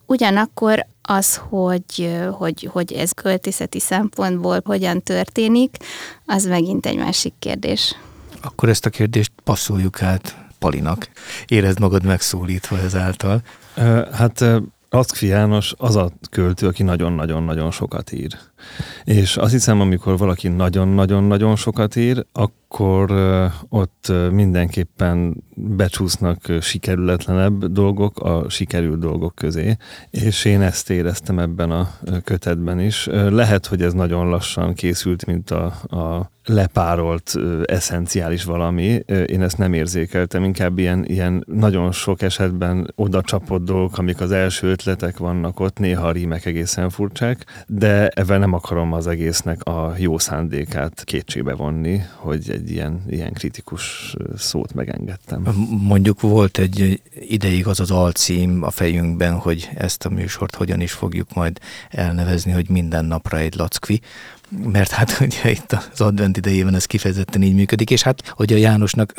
Ugyanakkor 0.05 0.86
az, 1.07 1.41
hogy, 1.50 2.19
hogy, 2.31 2.69
hogy 2.72 2.93
ez 2.93 3.12
költészeti 3.12 3.79
szempontból 3.79 4.62
hogyan 4.65 5.01
történik, 5.01 5.77
az 6.25 6.45
megint 6.45 6.86
egy 6.86 6.98
másik 6.98 7.33
kérdés. 7.39 7.95
Akkor 8.41 8.69
ezt 8.69 8.86
a 8.86 8.89
kérdést 8.89 9.31
passzoljuk 9.43 10.01
át 10.01 10.38
Palinak. 10.60 11.10
Érezd 11.48 11.79
magad 11.79 12.05
megszólítva 12.05 12.79
ezáltal. 12.79 13.41
Hát 14.12 14.45
Rackfi 14.89 15.27
János 15.27 15.74
az 15.77 15.95
a 15.95 16.12
költő, 16.29 16.67
aki 16.67 16.83
nagyon-nagyon-nagyon 16.83 17.72
sokat 17.72 18.12
ír. 18.12 18.38
És 19.03 19.38
azt 19.38 19.51
hiszem, 19.51 19.82
amikor 19.82 20.17
valaki 20.17 20.48
nagyon-nagyon-nagyon 20.48 21.55
sokat 21.55 21.96
ír, 21.96 22.25
akkor 22.32 23.12
ott 23.70 24.12
mindenképpen 24.32 25.43
becsúsznak 25.55 26.39
sikerületlenebb 26.62 27.65
dolgok 27.65 28.20
a 28.20 28.50
sikerült 28.50 29.00
dolgok 29.00 29.36
közé, 29.36 29.77
és 30.10 30.46
én 30.46 30.62
ezt 30.62 30.89
éreztem 30.89 31.39
ebben 31.39 31.72
a 31.72 31.89
kötetben 32.24 32.79
is. 32.79 33.08
Lehet, 33.12 33.65
hogy 33.65 33.82
ez 33.82 33.93
nagyon 33.93 34.29
lassan 34.29 34.74
készült, 34.74 35.25
mint 35.25 35.51
a, 35.51 35.65
a 35.98 36.32
lepárolt, 36.46 37.34
eszenciális 37.63 38.43
valami. 38.43 39.03
Én 39.25 39.41
ezt 39.41 39.58
nem 39.58 39.74
érzékeltem, 39.74 40.43
inkább 40.43 40.77
ilyen, 40.77 41.05
ilyen 41.05 41.43
nagyon 41.48 41.91
sok 41.91 42.22
esetben 42.22 42.91
oda 42.96 43.22
csapott 43.22 43.63
dolgok, 43.63 43.98
amik 43.98 44.22
az 44.22 44.32
első 44.32 44.67
ötletek 44.67 45.17
vannak 45.17 45.60
ott, 45.60 45.77
néha 45.77 46.08
a 46.08 46.12
rímek 46.12 46.46
egészen 46.46 46.89
furcsák, 46.89 47.46
de 47.67 48.08
ebben 48.08 48.39
nem 48.39 48.52
akarom 48.53 48.93
az 48.93 49.07
egésznek 49.07 49.63
a 49.63 49.93
jó 49.98 50.17
szándékát 50.17 51.03
kétségbe 51.03 51.53
vonni, 51.53 52.01
hogy 52.15 52.50
egy 52.50 52.72
ilyen, 52.72 53.03
ilyen 53.10 53.33
kritikus 53.33 54.15
szót 54.38 54.74
megengedtem. 54.74 55.48
Mondjuk 55.69 56.22
volt 56.22 56.57
egy 56.57 57.01
ideig 57.19 57.67
az 57.67 57.79
az 57.79 57.91
alcím 57.91 58.63
a 58.63 58.69
fejünkben, 58.69 59.33
hogy 59.33 59.69
ezt 59.75 60.05
a 60.05 60.10
műsort 60.10 60.55
hogyan 60.55 60.81
is 60.81 60.91
fogjuk 60.91 61.33
majd 61.33 61.60
elnevezni, 61.89 62.51
hogy 62.51 62.69
minden 62.69 63.05
napra 63.05 63.38
egy 63.38 63.55
lackvi 63.55 64.01
mert 64.65 64.91
hát 64.91 65.17
ugye 65.25 65.51
itt 65.51 65.72
az 65.91 66.01
advent 66.01 66.38
idejében 66.38 66.75
ez 66.75 66.86
kifejezetten 66.86 67.41
így 67.41 67.55
működik, 67.55 67.89
és 67.89 68.01
hát 68.01 68.27
hogy 68.27 68.53
a 68.53 68.57
Jánosnak 68.57 69.13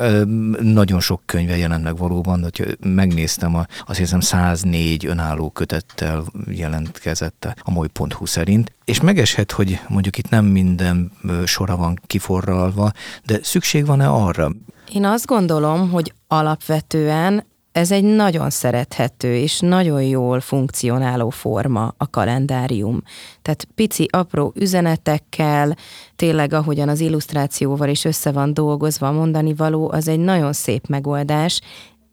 nagyon 0.61 1.01
sok 1.01 1.23
könyve 1.27 1.57
jelent 1.57 1.85
meg 1.85 1.97
valóban, 1.97 2.43
hogy 2.43 2.79
megnéztem, 2.81 3.55
a, 3.55 3.67
azt 3.87 3.99
hiszem 3.99 4.21
104 4.21 5.07
önálló 5.07 5.51
kötettel 5.51 6.25
jelentkezett 6.51 7.55
a 7.63 7.71
moly.hu 7.71 8.27
szerint, 8.27 8.73
és 8.85 9.01
megeshet, 9.01 9.53
hogy 9.53 9.81
mondjuk 9.89 10.19
itt 10.19 10.29
nem 10.29 10.45
minden 10.45 11.13
sora 11.45 11.77
van 11.77 12.01
kiforralva, 12.07 12.93
de 13.25 13.39
szükség 13.43 13.87
van-e 13.87 14.09
arra? 14.09 14.51
Én 14.93 15.05
azt 15.05 15.27
gondolom, 15.27 15.91
hogy 15.91 16.13
alapvetően 16.29 17.45
ez 17.75 17.91
egy 17.91 18.05
nagyon 18.05 18.51
szerethető 18.51 19.37
és 19.37 19.61
nagyon 19.61 20.03
jól 20.03 20.41
funkcionáló 20.41 21.31
forma 21.31 21.95
a 21.97 22.11
kalendárium. 22.11 23.03
Tehát 23.43 23.69
pici, 23.75 24.09
apró 24.11 24.53
üzenetekkel, 24.57 25.77
tényleg 26.17 26.53
ahogyan 26.53 26.89
az 26.89 27.01
illusztrációval 27.01 27.89
is 27.89 28.05
össze 28.05 28.33
van 28.33 28.55
dolgozva 28.55 29.09
a 29.09 29.13
mondani 29.13 29.55
való, 29.55 29.91
az 29.93 30.09
egy 30.09 30.19
nagyon 30.19 30.53
szép 30.53 30.87
megoldás, 30.87 31.61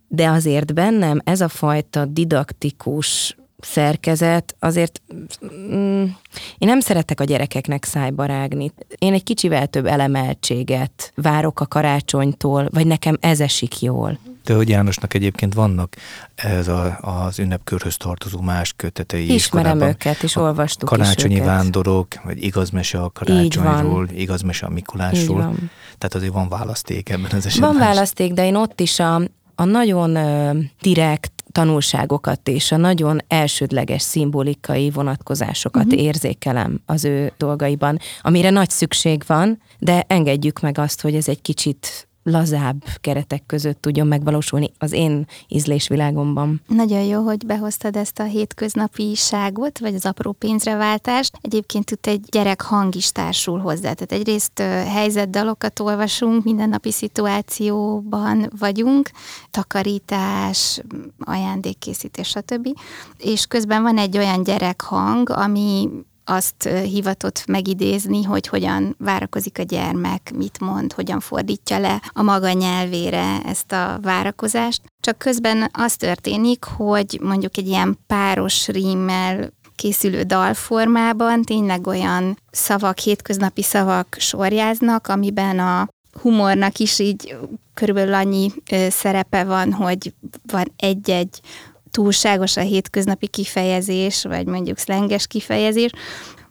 de 0.07 0.29
azért 0.29 0.73
bennem 0.73 1.19
ez 1.23 1.41
a 1.41 1.47
fajta 1.47 2.05
didaktikus 2.05 3.35
szerkezet, 3.59 4.55
azért 4.59 5.01
mm, 5.71 6.03
én 6.57 6.67
nem 6.67 6.79
szeretek 6.79 7.19
a 7.19 7.23
gyerekeknek 7.23 7.83
szájba 7.83 8.25
rágni. 8.25 8.71
Én 8.97 9.13
egy 9.13 9.23
kicsivel 9.23 9.67
több 9.67 9.85
elemeltséget 9.85 11.11
várok 11.15 11.59
a 11.59 11.67
karácsonytól, 11.67 12.67
vagy 12.71 12.87
nekem 12.87 13.17
ez 13.19 13.39
esik 13.39 13.81
jól. 13.81 14.19
Hogy 14.55 14.69
Jánosnak 14.69 15.13
egyébként 15.13 15.53
vannak 15.53 15.95
ez 16.35 16.67
a, 16.67 16.97
az 17.01 17.39
ünnepkörhöz 17.39 17.97
tartozó 17.97 18.41
más 18.41 18.73
kötetei 18.75 19.33
Ismerem 19.33 19.81
is. 19.81 19.87
őket, 19.87 20.23
és 20.23 20.35
olvastuk 20.35 20.89
Karácsonyi 20.89 21.33
is 21.33 21.39
őket. 21.39 21.53
vándorok, 21.53 22.07
vagy 22.23 22.43
igaz 22.43 22.69
mese 22.69 23.01
a 23.01 23.09
karácsonyról, 23.09 24.07
igaz 24.13 24.41
mese 24.41 24.65
a 24.65 24.69
Mikulásról. 24.69 25.53
Tehát 25.97 26.15
azért 26.15 26.33
van 26.33 26.49
választék 26.49 27.09
ebben 27.09 27.31
az 27.31 27.45
esetben. 27.45 27.69
Van 27.69 27.79
választék, 27.79 28.33
de 28.33 28.45
én 28.45 28.55
ott 28.55 28.79
is 28.79 28.99
a, 28.99 29.15
a 29.55 29.63
nagyon 29.63 30.15
uh, 30.15 30.63
direkt 30.81 31.31
tanulságokat 31.51 32.47
és 32.47 32.71
a 32.71 32.77
nagyon 32.77 33.19
elsődleges 33.27 34.01
szimbolikai 34.01 34.89
vonatkozásokat 34.89 35.85
uh-huh. 35.85 36.01
érzékelem 36.01 36.81
az 36.85 37.05
ő 37.05 37.33
dolgaiban, 37.37 37.99
amire 38.21 38.49
nagy 38.49 38.69
szükség 38.69 39.23
van, 39.27 39.61
de 39.79 40.03
engedjük 40.07 40.59
meg 40.59 40.77
azt, 40.77 41.01
hogy 41.01 41.15
ez 41.15 41.27
egy 41.27 41.41
kicsit 41.41 42.07
lazább 42.23 42.83
keretek 43.01 43.43
között 43.45 43.81
tudjon 43.81 44.07
megvalósulni 44.07 44.71
az 44.77 44.91
én 44.91 45.27
ízlésvilágomban. 45.47 46.61
Nagyon 46.67 47.01
jó, 47.01 47.21
hogy 47.23 47.45
behoztad 47.45 47.95
ezt 47.95 48.19
a 48.19 48.23
hétköznapiságot, 48.23 49.79
vagy 49.79 49.95
az 49.95 50.05
apró 50.05 50.31
pénzreváltást. 50.31 51.37
Egyébként 51.41 51.91
itt 51.91 52.05
egy 52.05 52.21
gyerek 52.29 52.61
hang 52.61 52.95
is 52.95 53.11
társul 53.11 53.59
hozzá. 53.59 53.93
Tehát 53.93 54.11
egyrészt 54.11 54.59
helyzetdalokat 54.87 55.79
olvasunk, 55.79 56.43
mindennapi 56.43 56.91
szituációban 56.91 58.51
vagyunk, 58.59 59.09
takarítás, 59.51 60.81
ajándékkészítés, 61.19 62.27
stb. 62.27 62.67
És 63.17 63.45
közben 63.45 63.81
van 63.81 63.97
egy 63.97 64.17
olyan 64.17 64.43
gyerekhang, 64.43 65.29
ami 65.29 65.89
azt 66.31 66.69
hivatott 66.83 67.43
megidézni, 67.47 68.23
hogy 68.23 68.47
hogyan 68.47 68.95
várakozik 68.97 69.59
a 69.59 69.63
gyermek, 69.63 70.31
mit 70.35 70.59
mond, 70.59 70.93
hogyan 70.93 71.19
fordítja 71.19 71.79
le 71.79 72.01
a 72.13 72.21
maga 72.21 72.51
nyelvére 72.51 73.39
ezt 73.45 73.71
a 73.71 73.99
várakozást. 74.01 74.81
Csak 74.99 75.17
közben 75.17 75.69
az 75.71 75.95
történik, 75.95 76.63
hogy 76.63 77.19
mondjuk 77.21 77.57
egy 77.57 77.67
ilyen 77.67 77.97
páros 78.07 78.67
rímmel 78.67 79.53
készülő 79.75 80.21
dalformában 80.21 81.41
tényleg 81.41 81.87
olyan 81.87 82.37
szavak, 82.51 82.97
hétköznapi 82.97 83.63
szavak 83.63 84.15
sorjáznak, 84.19 85.07
amiben 85.07 85.59
a 85.59 85.87
humornak 86.21 86.77
is 86.77 86.99
így 86.99 87.37
körülbelül 87.73 88.13
annyi 88.13 88.51
szerepe 88.89 89.43
van, 89.43 89.73
hogy 89.73 90.13
van 90.43 90.71
egy-egy 90.75 91.41
túlságos 91.91 92.57
a 92.57 92.61
hétköznapi 92.61 93.27
kifejezés, 93.27 94.23
vagy 94.23 94.45
mondjuk 94.45 94.77
szlenges 94.77 95.27
kifejezés, 95.27 95.91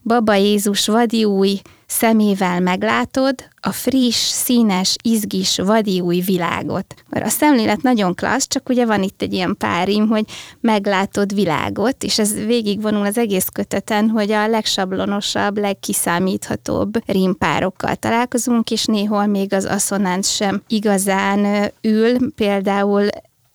Baba 0.03 0.35
Jézus 0.35 0.87
vadi 0.87 1.25
új 1.25 1.61
szemével 1.87 2.61
meglátod 2.61 3.35
a 3.61 3.73
friss, 3.73 4.17
színes, 4.17 4.97
izgis, 5.03 5.59
vadi 5.59 6.01
új 6.01 6.21
világot. 6.21 6.95
Mert 7.09 7.27
a 7.27 7.29
szemlélet 7.29 7.83
nagyon 7.83 8.15
klassz, 8.15 8.49
csak 8.49 8.69
ugye 8.69 8.87
van 8.87 9.03
itt 9.03 9.23
egy 9.23 9.33
ilyen 9.33 9.57
párim, 9.59 10.09
hogy 10.09 10.25
meglátod 10.61 11.35
világot, 11.35 12.05
és 12.05 12.19
ez 12.19 12.35
végigvonul 12.45 13.07
az 13.07 13.19
egész 13.19 13.49
köteten, 13.53 14.09
hogy 14.09 14.31
a 14.31 14.49
legsablonosabb, 14.49 15.59
legkiszámíthatóbb 15.59 16.93
rímpárokkal 17.07 17.95
találkozunk, 17.95 18.71
és 18.71 18.85
néhol 18.85 19.27
még 19.27 19.53
az 19.53 19.65
asszonáns 19.65 20.35
sem 20.35 20.63
igazán 20.69 21.71
ül, 21.81 22.33
például 22.35 23.09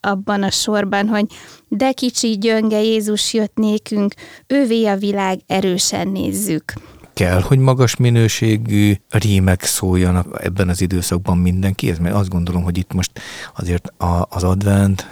abban 0.06 0.44
a 0.44 0.52
sorban, 0.52 1.08
hogy 1.08 1.26
de 1.68 1.92
kicsi 1.92 2.38
gyönge 2.38 2.82
Jézus 2.82 3.34
jött 3.34 3.56
nékünk, 3.56 4.14
ővé 4.48 4.86
a 4.86 4.98
világ, 4.98 5.40
erősen 5.48 6.08
nézzük. 6.08 6.74
Kell, 7.14 7.42
hogy 7.42 7.60
magas 7.60 7.96
minőségű 7.96 8.94
rímek 9.10 9.64
szóljanak 9.64 10.40
ebben 10.44 10.70
az 10.70 10.82
időszakban 10.82 11.38
mindenkihez, 11.38 12.00
mert 12.00 12.16
azt 12.16 12.30
gondolom, 12.30 12.64
hogy 12.64 12.78
itt 12.78 12.94
most 12.94 13.12
azért 13.56 13.88
a, 13.98 14.28
az 14.30 14.44
advent, 14.44 15.08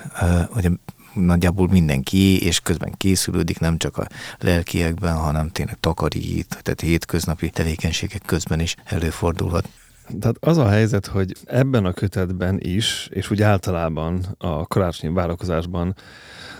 hogy 0.49 0.69
nagyjából 1.13 1.67
mindenki, 1.67 2.45
és 2.45 2.59
közben 2.59 2.93
készülődik, 2.97 3.59
nem 3.59 3.77
csak 3.77 3.97
a 3.97 4.07
lelkiekben, 4.39 5.15
hanem 5.15 5.49
tényleg 5.49 5.77
takarít, 5.79 6.57
tehát 6.61 6.81
hétköznapi 6.81 7.49
tevékenységek 7.49 8.21
közben 8.25 8.59
is 8.59 8.75
előfordulhat. 8.85 9.69
Tehát 10.19 10.37
az 10.39 10.57
a 10.57 10.67
helyzet, 10.67 11.05
hogy 11.05 11.33
ebben 11.45 11.85
a 11.85 11.93
kötetben 11.93 12.57
is, 12.59 13.07
és 13.11 13.31
úgy 13.31 13.41
általában 13.41 14.35
a 14.37 14.67
karácsonyi 14.67 15.13
várakozásban 15.13 15.95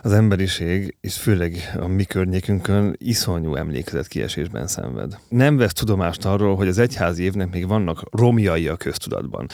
az 0.04 0.14
emberiség, 0.14 0.96
és 1.02 1.18
főleg 1.18 1.74
a 1.80 1.88
mi 1.88 2.04
környékünkön 2.04 2.96
iszonyú 2.98 3.56
emlékezet 3.56 4.08
kiesésben 4.08 4.68
szenved. 4.68 5.18
Nem 5.30 5.58
vesz 5.58 5.74
tudomást 5.74 6.26
arról, 6.26 6.56
hogy 6.56 6.68
az 6.68 6.78
egyházi 6.78 7.24
évnek 7.24 7.52
még 7.52 7.68
vannak 7.68 8.04
romjai 8.12 8.68
a 8.68 8.76
köztudatban. 8.76 9.48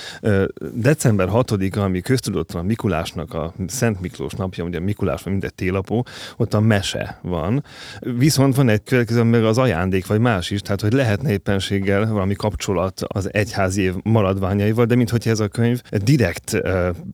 December 0.73 1.27
6-a, 1.31 1.79
ami 1.79 2.01
köztudatban 2.01 2.61
a 2.61 2.65
Mikulásnak 2.65 3.33
a 3.33 3.53
Szent 3.67 4.01
Miklós 4.01 4.33
napja, 4.33 4.63
ugye 4.63 4.79
Mikulás 4.79 5.23
van 5.23 5.31
mindegy 5.31 5.53
télapó, 5.53 6.05
ott 6.37 6.53
a 6.53 6.59
mese 6.59 7.19
van. 7.21 7.63
Viszont 7.99 8.55
van 8.55 8.69
egy 8.69 8.83
következő, 8.83 9.23
meg 9.23 9.43
az 9.43 9.57
ajándék, 9.57 10.07
vagy 10.07 10.19
más 10.19 10.51
is, 10.51 10.61
tehát 10.61 10.81
hogy 10.81 10.93
lehetne 10.93 11.31
éppenséggel 11.31 12.11
valami 12.11 12.33
kapcsolat 12.33 13.01
az 13.07 13.33
egyházi 13.33 13.81
év 13.81 13.93
maradványaival, 14.03 14.85
de 14.85 14.95
mintha 14.95 15.17
ez 15.29 15.39
a 15.39 15.47
könyv 15.47 15.81
direkt 15.89 16.61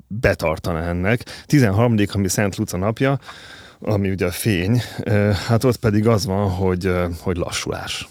betartana 0.07 0.79
ennek. 0.81 1.23
13. 1.45 1.95
ami 2.13 2.27
Szent 2.27 2.55
Luca 2.55 2.77
napja, 2.77 3.19
ami 3.79 4.09
ugye 4.09 4.25
a 4.25 4.31
fény, 4.31 4.81
hát 5.47 5.63
ott 5.63 5.77
pedig 5.77 6.07
az 6.07 6.25
van, 6.25 6.49
hogy, 6.49 6.91
hogy 7.21 7.37
lassulás. 7.37 8.07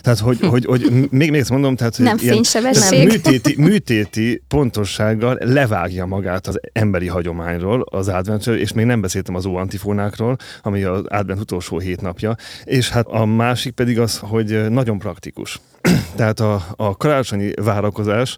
Tehát, 0.00 0.18
hogy, 0.18 0.38
hogy, 0.40 0.64
hogy 0.64 1.08
még, 1.10 1.30
még 1.30 1.44
mondom, 1.48 1.76
tehát, 1.76 1.96
hogy 1.96 2.04
nem 2.04 2.16
ilyen, 2.20 2.42
tehát 2.42 2.90
műtéti, 2.90 3.54
műtéti 3.58 4.42
pontossággal 4.48 5.38
levágja 5.40 6.06
magát 6.06 6.46
az 6.46 6.60
emberi 6.72 7.06
hagyományról, 7.06 7.86
az 7.90 8.08
adventről, 8.08 8.58
és 8.58 8.72
még 8.72 8.86
nem 8.86 9.00
beszéltem 9.00 9.34
az 9.34 9.46
óantifónákról, 9.46 10.36
ami 10.62 10.82
az 10.82 11.04
advent 11.06 11.40
utolsó 11.40 11.78
hét 11.78 12.00
napja, 12.00 12.36
és 12.64 12.88
hát 12.88 13.06
a 13.06 13.24
másik 13.24 13.72
pedig 13.72 13.98
az, 13.98 14.18
hogy 14.18 14.70
nagyon 14.70 14.98
praktikus. 14.98 15.60
Tehát 16.16 16.40
a, 16.40 16.66
a 16.76 16.96
karácsonyi 16.96 17.52
várakozás, 17.62 18.36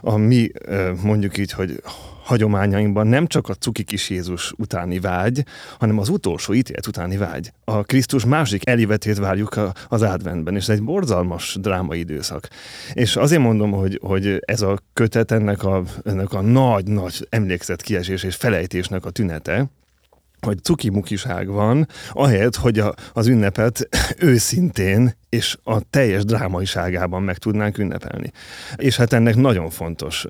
a 0.00 0.16
mi 0.16 0.50
mondjuk 1.02 1.38
így, 1.38 1.52
hogy 1.52 1.82
hagyományainkban 2.28 3.06
nem 3.06 3.26
csak 3.26 3.48
a 3.48 3.54
cuki 3.54 3.82
kis 3.82 4.10
Jézus 4.10 4.52
utáni 4.56 5.00
vágy, 5.00 5.44
hanem 5.78 5.98
az 5.98 6.08
utolsó 6.08 6.54
ítélet 6.54 6.86
utáni 6.86 7.16
vágy. 7.16 7.52
A 7.64 7.82
Krisztus 7.82 8.24
másik 8.24 8.68
elivetét 8.68 9.18
várjuk 9.18 9.60
az 9.88 10.02
adventben, 10.02 10.56
és 10.56 10.62
ez 10.62 10.68
egy 10.68 10.82
borzalmas 10.82 11.56
drámai 11.60 11.98
időszak. 11.98 12.48
És 12.92 13.16
azért 13.16 13.42
mondom, 13.42 13.70
hogy, 13.70 13.98
hogy 14.02 14.42
ez 14.46 14.60
a 14.60 14.78
kötet 14.92 15.30
ennek 15.30 15.64
a, 15.64 15.82
ennek 16.04 16.32
a 16.32 16.40
nagy-nagy 16.40 17.26
emlékezet 17.30 17.82
kiesés 17.82 18.22
és 18.22 18.34
felejtésnek 18.34 19.04
a 19.04 19.10
tünete, 19.10 19.70
hogy 20.40 20.62
cukimukiság 20.62 21.48
van, 21.48 21.88
ahelyett, 22.12 22.56
hogy 22.56 22.78
a, 22.78 22.94
az 23.12 23.26
ünnepet 23.26 23.88
őszintén 24.18 25.16
és 25.28 25.56
a 25.62 25.80
teljes 25.90 26.24
drámaiságában 26.24 27.22
meg 27.22 27.38
tudnánk 27.38 27.78
ünnepelni. 27.78 28.32
És 28.76 28.96
hát 28.96 29.12
ennek 29.12 29.36
nagyon 29.36 29.70
fontos, 29.70 30.26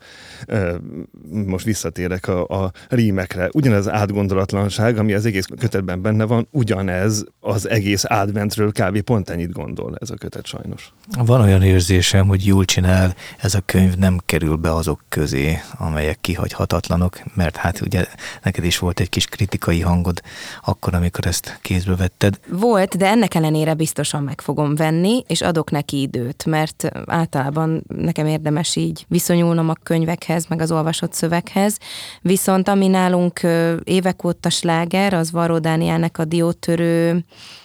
most 1.30 1.64
visszatérek 1.64 2.28
a, 2.28 2.46
a 2.46 2.72
rímekre, 2.88 3.48
ugyanez 3.52 3.88
átgondolatlanság, 3.88 4.98
ami 4.98 5.12
az 5.12 5.26
egész 5.26 5.46
kötetben 5.58 6.02
benne 6.02 6.24
van, 6.24 6.48
ugyanez 6.50 7.24
az 7.40 7.68
egész 7.68 8.04
adventről 8.04 8.72
kb. 8.72 9.00
pont 9.00 9.30
ennyit 9.30 9.52
gondol 9.52 9.96
ez 10.00 10.10
a 10.10 10.14
kötet 10.14 10.46
sajnos. 10.46 10.92
Van 11.24 11.40
olyan 11.40 11.62
érzésem, 11.62 12.26
hogy 12.26 12.46
jól 12.46 12.64
csinál, 12.64 13.14
ez 13.38 13.54
a 13.54 13.60
könyv 13.64 13.94
nem 13.94 14.18
kerül 14.26 14.56
be 14.56 14.74
azok 14.74 15.04
közé, 15.08 15.58
amelyek 15.78 16.20
kihagyhatatlanok, 16.20 17.18
mert 17.34 17.56
hát 17.56 17.80
ugye 17.80 18.06
neked 18.42 18.64
is 18.64 18.78
volt 18.78 19.00
egy 19.00 19.08
kis 19.08 19.26
kritikai 19.26 19.80
hangod 19.80 20.22
akkor, 20.64 20.94
amikor 20.94 21.26
ezt 21.26 21.58
kézbe 21.62 21.96
vetted. 21.96 22.40
Volt, 22.48 22.96
de 22.96 23.06
ennek 23.06 23.34
ellenére 23.34 23.74
biztosan 23.74 24.22
meg 24.22 24.40
fogom 24.40 24.74
venni 24.74 24.86
venni, 24.90 25.22
és 25.26 25.40
adok 25.40 25.70
neki 25.70 26.00
időt, 26.00 26.44
mert 26.44 26.90
általában 27.06 27.84
nekem 27.86 28.26
érdemes 28.26 28.76
így 28.76 29.04
viszonyulnom 29.08 29.68
a 29.68 29.74
könyvekhez, 29.82 30.46
meg 30.46 30.60
az 30.60 30.72
olvasott 30.72 31.12
szöveghez. 31.12 31.78
Viszont 32.22 32.68
ami 32.68 32.86
nálunk 32.86 33.40
évek 33.84 34.24
óta 34.24 34.50
sláger, 34.50 35.14
az 35.14 35.30
Varó 35.30 35.58
Dánielnek 35.58 36.18
a 36.18 36.24
diótörő 36.24 37.24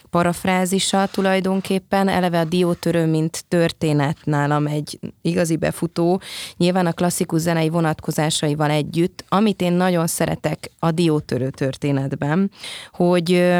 parafrázisa 0.09 1.07
tulajdonképpen, 1.11 2.07
eleve 2.07 2.39
a 2.39 2.43
diótörő, 2.43 3.05
mint 3.05 3.45
történet 3.47 4.17
nálam 4.23 4.67
egy 4.67 4.99
igazi 5.21 5.55
befutó, 5.55 6.21
nyilván 6.57 6.85
a 6.85 6.91
klasszikus 6.91 7.41
zenei 7.41 7.69
vonatkozásaival 7.69 8.69
együtt, 8.69 9.25
amit 9.29 9.61
én 9.61 9.73
nagyon 9.73 10.07
szeretek 10.07 10.71
a 10.79 10.91
diótörő 10.91 11.49
történetben, 11.49 12.51
hogy 12.91 13.51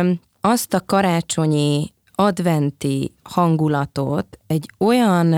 azt 0.42 0.74
a 0.74 0.82
karácsonyi 0.86 1.93
adventi 2.16 3.14
hangulatot 3.24 4.40
egy 4.48 4.70
olyan 4.78 5.36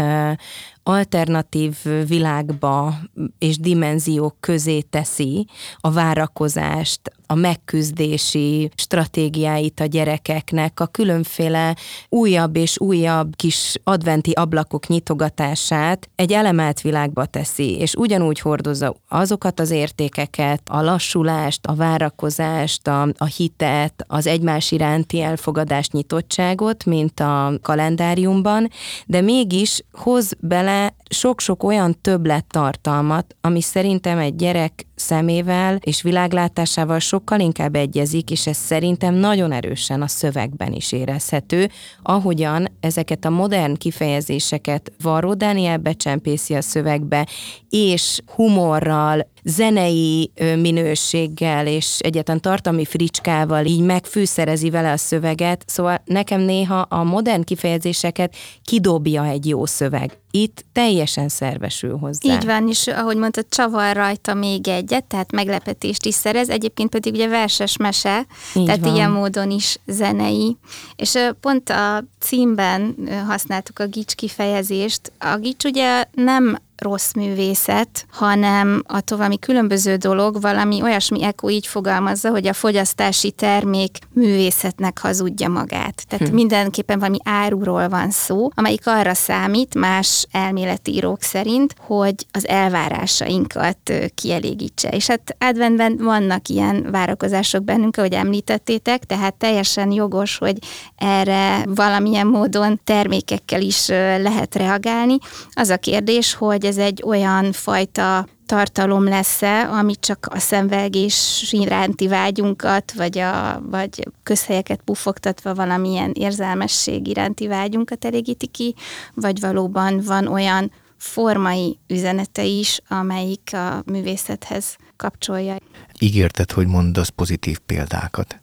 alternatív 0.84 1.78
világba 2.08 2.96
és 3.40 3.58
dimenziók 3.58 4.36
közé 4.40 4.80
teszi 4.80 5.48
a 5.78 5.92
várakozást, 5.92 7.12
a 7.28 7.36
megküzdési 7.36 8.70
stratégiáit 8.76 9.80
a 9.80 9.86
gyerekeknek, 9.86 10.80
a 10.80 10.86
különféle 10.86 11.76
újabb 12.10 12.56
és 12.56 12.80
újabb 12.80 13.36
kis 13.36 13.74
adventi 13.84 14.32
ablakok 14.32 14.88
nyitogatását 14.88 16.10
egy 16.16 16.32
elemelt 16.34 16.82
világba 16.82 17.26
teszi, 17.26 17.78
és 17.78 17.94
ugyanúgy 17.94 18.40
hordozza 18.40 18.96
azokat 19.08 19.60
az 19.60 19.70
értékeket, 19.70 20.62
a 20.70 20.82
lassulást, 20.82 21.66
a 21.66 21.76
várakozást, 21.76 22.88
a, 22.88 23.08
a 23.18 23.26
hitet, 23.26 24.06
az 24.08 24.28
egymás 24.28 24.72
iránti 24.72 25.22
elfogadást, 25.22 25.92
nyitottságot, 25.92 26.86
mint 26.86 27.20
a 27.20 27.54
kalendáriumban, 27.62 28.70
de 29.06 29.22
mégis 29.22 29.82
hoz 29.92 30.32
bele 30.40 30.94
sok-sok 31.10 31.64
olyan 31.64 32.02
többlettartalmat, 32.02 33.36
ami 33.42 33.62
szerintem 33.62 34.18
egy 34.18 34.36
gyerek 34.36 34.86
szemével 34.96 35.78
és 35.80 36.02
világlátásával 36.02 37.00
sokkal 37.16 37.40
inkább 37.40 37.76
egyezik, 37.76 38.32
és 38.32 38.48
ez 38.48 38.58
szerintem 38.58 39.14
nagyon 39.14 39.52
erősen 39.52 40.02
a 40.02 40.08
szövegben 40.08 40.74
is 40.74 40.92
érezhető, 40.92 41.70
ahogyan 42.04 42.68
ezeket 42.80 43.26
a 43.26 43.30
modern 43.30 43.76
kifejezéseket 43.76 44.92
Varró 45.02 45.34
Dániel 45.34 45.78
becsempészi 45.78 46.54
a 46.54 46.62
szövegbe, 46.62 47.28
és 47.70 48.20
humorral, 48.36 49.28
zenei 49.48 50.32
minőséggel 50.36 51.68
és 51.68 52.00
egyetlen 52.00 52.42
tartalmi 52.42 52.86
fricskával 52.86 53.66
így 53.66 53.82
megfűszerezi 53.82 54.70
vele 54.70 54.92
a 54.92 54.98
szöveget, 54.98 55.64
szóval 55.68 56.02
nekem 56.06 56.42
néha 56.42 56.80
a 56.80 57.04
modern 57.04 57.44
kifejezéseket 57.44 58.36
kidobja 58.64 59.26
egy 59.26 59.48
jó 59.48 59.66
szöveg. 59.66 60.20
Itt 60.32 60.66
teljesen 60.72 61.30
szervesül 61.30 61.98
hozzá. 61.98 62.34
Így 62.34 62.46
van, 62.46 62.70
és 62.70 62.88
ahogy 62.88 63.18
mondtad, 63.18 63.46
csavar 63.50 63.96
rajta 63.96 64.34
még 64.34 64.68
egyet, 64.68 65.04
tehát 65.04 65.32
meglepetést 65.32 66.06
is 66.06 66.14
szerez, 66.14 66.50
egyébként 66.50 66.90
pedig 66.90 67.14
ugye 67.14 67.28
verses 67.28 67.78
mese, 67.78 68.26
így 68.56 68.66
tehát 68.66 68.82
van. 68.82 68.96
ilyen 68.96 69.12
módon 69.12 69.52
is 69.52 69.78
zenei. 69.86 70.58
És 70.96 71.18
pont 71.40 71.70
a 71.70 72.04
címben 72.20 72.96
használtuk 73.28 73.80
a 73.80 73.88
gics 73.88 74.14
kifejezést. 74.14 75.12
A 75.20 75.38
gics 75.38 75.64
ugye 75.64 76.04
nem 76.12 76.58
rossz 76.78 77.14
művészet, 77.14 78.06
hanem 78.12 78.84
attól 78.88 79.18
valami 79.18 79.40
különböző 79.40 79.96
dolog, 79.96 80.42
valami 80.42 80.82
olyasmi 80.82 81.24
Eko 81.24 81.50
így 81.50 81.68
fogalmazza, 81.68 82.30
hogy 82.30 82.48
a 82.48 82.54
fogyasztási 82.54 83.32
termék 83.32 83.98
művészetnek 84.14 85.00
hazudja 85.00 85.50
magát. 85.50 86.04
Tehát 86.08 86.28
hm. 86.28 86.34
mindenképpen 86.34 87.00
valami 87.00 87.18
áruról 87.24 87.90
van 87.90 88.12
szó, 88.12 88.50
amelyik 88.56 88.88
arra 88.88 89.14
számít, 89.14 89.76
más 89.76 90.28
elméletírók 90.32 91.22
szerint, 91.22 91.76
hogy 91.80 92.16
az 92.32 92.48
elvárásainkat 92.48 93.78
kielégítse. 94.16 94.90
És 94.90 95.08
hát 95.08 95.36
adventben 95.40 95.98
vannak 95.98 96.48
ilyen 96.48 96.88
várakozások 96.92 97.64
bennünk, 97.64 97.98
ahogy 97.98 98.14
említettétek, 98.14 99.04
tehát 99.04 99.34
teljesen 99.34 99.92
jogos, 99.92 100.38
hogy 100.38 100.58
erre 100.96 101.64
valamilyen 101.66 102.28
módon 102.28 102.80
termékekkel 102.84 103.62
is 103.62 103.88
lehet 103.88 104.56
reagálni. 104.56 105.18
Az 105.54 105.70
a 105.70 105.78
kérdés, 105.78 106.34
hogy 106.34 106.65
hogy 106.66 106.74
ez 106.78 106.86
egy 106.86 107.02
olyan 107.06 107.52
fajta 107.52 108.28
tartalom 108.46 109.04
lesz-e, 109.04 109.70
ami 109.70 109.96
csak 109.96 110.28
a 110.32 110.40
szemvelgés 110.40 111.48
iránti 111.52 112.08
vágyunkat, 112.08 112.94
vagy, 112.94 113.18
a, 113.18 113.62
vagy 113.70 114.08
közhelyeket 114.24 114.82
pufogtatva 114.82 115.54
valamilyen 115.54 116.12
érzelmesség 116.14 117.08
iránti 117.08 117.48
vágyunkat 117.48 118.06
elégíti 118.06 118.48
ki, 118.48 118.76
vagy 119.14 119.40
valóban 119.40 120.02
van 120.02 120.28
olyan 120.28 120.72
formai 120.98 121.80
üzenete 121.88 122.44
is, 122.44 122.80
amelyik 122.88 123.50
a 123.54 123.84
művészethez 123.86 124.76
kapcsolja. 124.96 125.56
Ígérted, 126.00 126.52
hogy 126.52 126.68
mondasz 126.68 127.10
pozitív 127.10 127.58
példákat. 127.58 128.40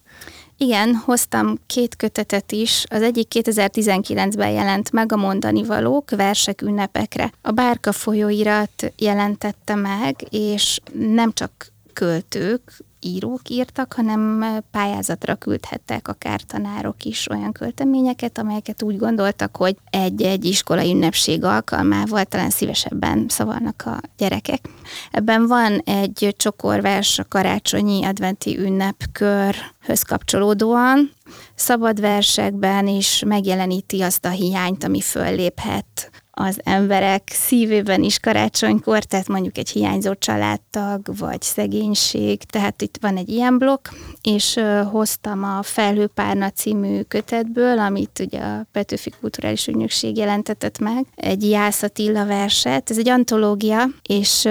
Igen, 0.62 0.94
hoztam 0.94 1.58
két 1.66 1.96
kötetet 1.96 2.52
is. 2.52 2.84
Az 2.88 3.02
egyik 3.02 3.28
2019-ben 3.34 4.50
jelent 4.50 4.92
meg 4.92 5.12
a 5.12 5.16
mondani 5.16 5.64
valók 5.64 6.10
versek 6.10 6.62
ünnepekre. 6.62 7.32
A 7.40 7.50
Bárka 7.50 7.92
folyóirat 7.92 8.92
jelentette 8.96 9.74
meg, 9.74 10.16
és 10.30 10.80
nem 10.92 11.32
csak 11.32 11.71
költők, 11.92 12.82
írók 13.00 13.48
írtak, 13.48 13.92
hanem 13.92 14.44
pályázatra 14.70 15.34
küldhettek 15.34 16.08
akár 16.08 16.40
tanárok 16.40 17.04
is 17.04 17.30
olyan 17.30 17.52
költeményeket, 17.52 18.38
amelyeket 18.38 18.82
úgy 18.82 18.96
gondoltak, 18.96 19.56
hogy 19.56 19.76
egy-egy 19.90 20.44
iskolai 20.44 20.90
ünnepség 20.90 21.44
alkalmával 21.44 22.24
talán 22.24 22.50
szívesebben 22.50 23.26
szavalnak 23.28 23.82
a 23.86 24.00
gyerekek. 24.16 24.68
Ebben 25.10 25.46
van 25.46 25.78
egy 25.78 26.34
csokorvers 26.36 27.18
a 27.18 27.24
karácsonyi 27.28 28.04
adventi 28.04 28.58
ünnepkörhöz 28.58 30.02
kapcsolódóan, 30.06 31.10
szabad 31.54 32.00
versekben 32.00 32.86
is 32.86 33.22
megjeleníti 33.26 34.00
azt 34.00 34.24
a 34.24 34.30
hiányt, 34.30 34.84
ami 34.84 35.00
fölléphet 35.00 36.10
az 36.34 36.60
emberek 36.62 37.22
szívében 37.32 38.02
is 38.02 38.18
karácsonykor, 38.18 39.04
tehát 39.04 39.28
mondjuk 39.28 39.58
egy 39.58 39.68
hiányzó 39.68 40.14
családtag, 40.14 41.00
vagy 41.18 41.42
szegénység, 41.42 42.42
tehát 42.42 42.82
itt 42.82 42.98
van 43.00 43.16
egy 43.16 43.28
ilyen 43.28 43.58
blokk, 43.58 43.88
és 44.22 44.60
hoztam 44.90 45.44
a 45.44 45.62
Felhőpárna 45.62 46.50
című 46.50 47.00
kötetből, 47.00 47.78
amit 47.78 48.18
ugye 48.18 48.40
a 48.40 48.66
Petőfi 48.72 49.12
Kulturális 49.20 49.66
Ügynökség 49.66 50.16
jelentetett 50.16 50.78
meg, 50.78 51.06
egy 51.14 51.48
Jász 51.48 51.82
Attila 51.82 52.26
verset, 52.26 52.90
ez 52.90 52.98
egy 52.98 53.08
antológia, 53.08 53.84
és 54.02 54.48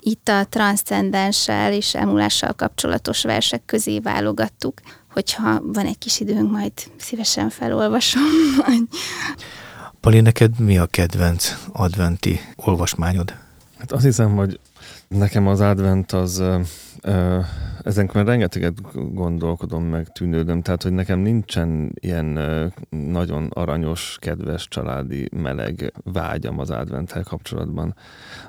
itt 0.00 0.28
a 0.28 0.46
transzcendenssel 0.48 1.72
és 1.72 1.94
emulással 1.94 2.52
kapcsolatos 2.52 3.22
versek 3.22 3.64
közé 3.64 3.98
válogattuk, 3.98 4.80
hogyha 5.12 5.60
van 5.62 5.86
egy 5.86 5.98
kis 5.98 6.20
időnk, 6.20 6.50
majd 6.50 6.72
szívesen 6.98 7.50
felolvasom. 7.50 8.22
Pali, 10.02 10.20
neked 10.20 10.58
mi 10.58 10.78
a 10.78 10.86
kedvenc 10.86 11.54
adventi 11.72 12.40
olvasmányod? 12.56 13.34
Hát 13.78 13.92
azt 13.92 14.04
hiszem, 14.04 14.36
hogy 14.36 14.60
nekem 15.08 15.46
az 15.46 15.60
advent 15.60 16.12
az 16.12 16.42
ezen 17.84 18.10
már 18.12 18.26
rengeteget 18.26 18.74
gondolkodom, 19.14 19.84
meg 19.84 20.08
tűnődöm, 20.12 20.62
tehát 20.62 20.82
hogy 20.82 20.92
nekem 20.92 21.18
nincsen 21.18 21.92
ilyen 22.00 22.38
nagyon 22.90 23.46
aranyos, 23.46 24.16
kedves, 24.20 24.68
családi, 24.68 25.28
meleg 25.36 25.92
vágyam 26.04 26.58
az 26.58 26.70
adventtel 26.70 27.22
kapcsolatban. 27.22 27.94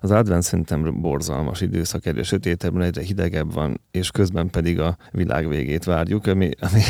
Az 0.01 0.11
advent 0.11 0.43
szerintem 0.43 1.01
borzalmas 1.01 1.61
időszak, 1.61 2.05
egyre 2.05 2.23
sötétebb, 2.23 2.81
egyre 2.81 3.01
hidegebb 3.01 3.53
van, 3.53 3.81
és 3.91 4.11
közben 4.11 4.49
pedig 4.49 4.79
a 4.79 4.97
világ 5.11 5.47
végét 5.47 5.83
várjuk, 5.83 6.25
ami, 6.25 6.49
ami 6.59 6.81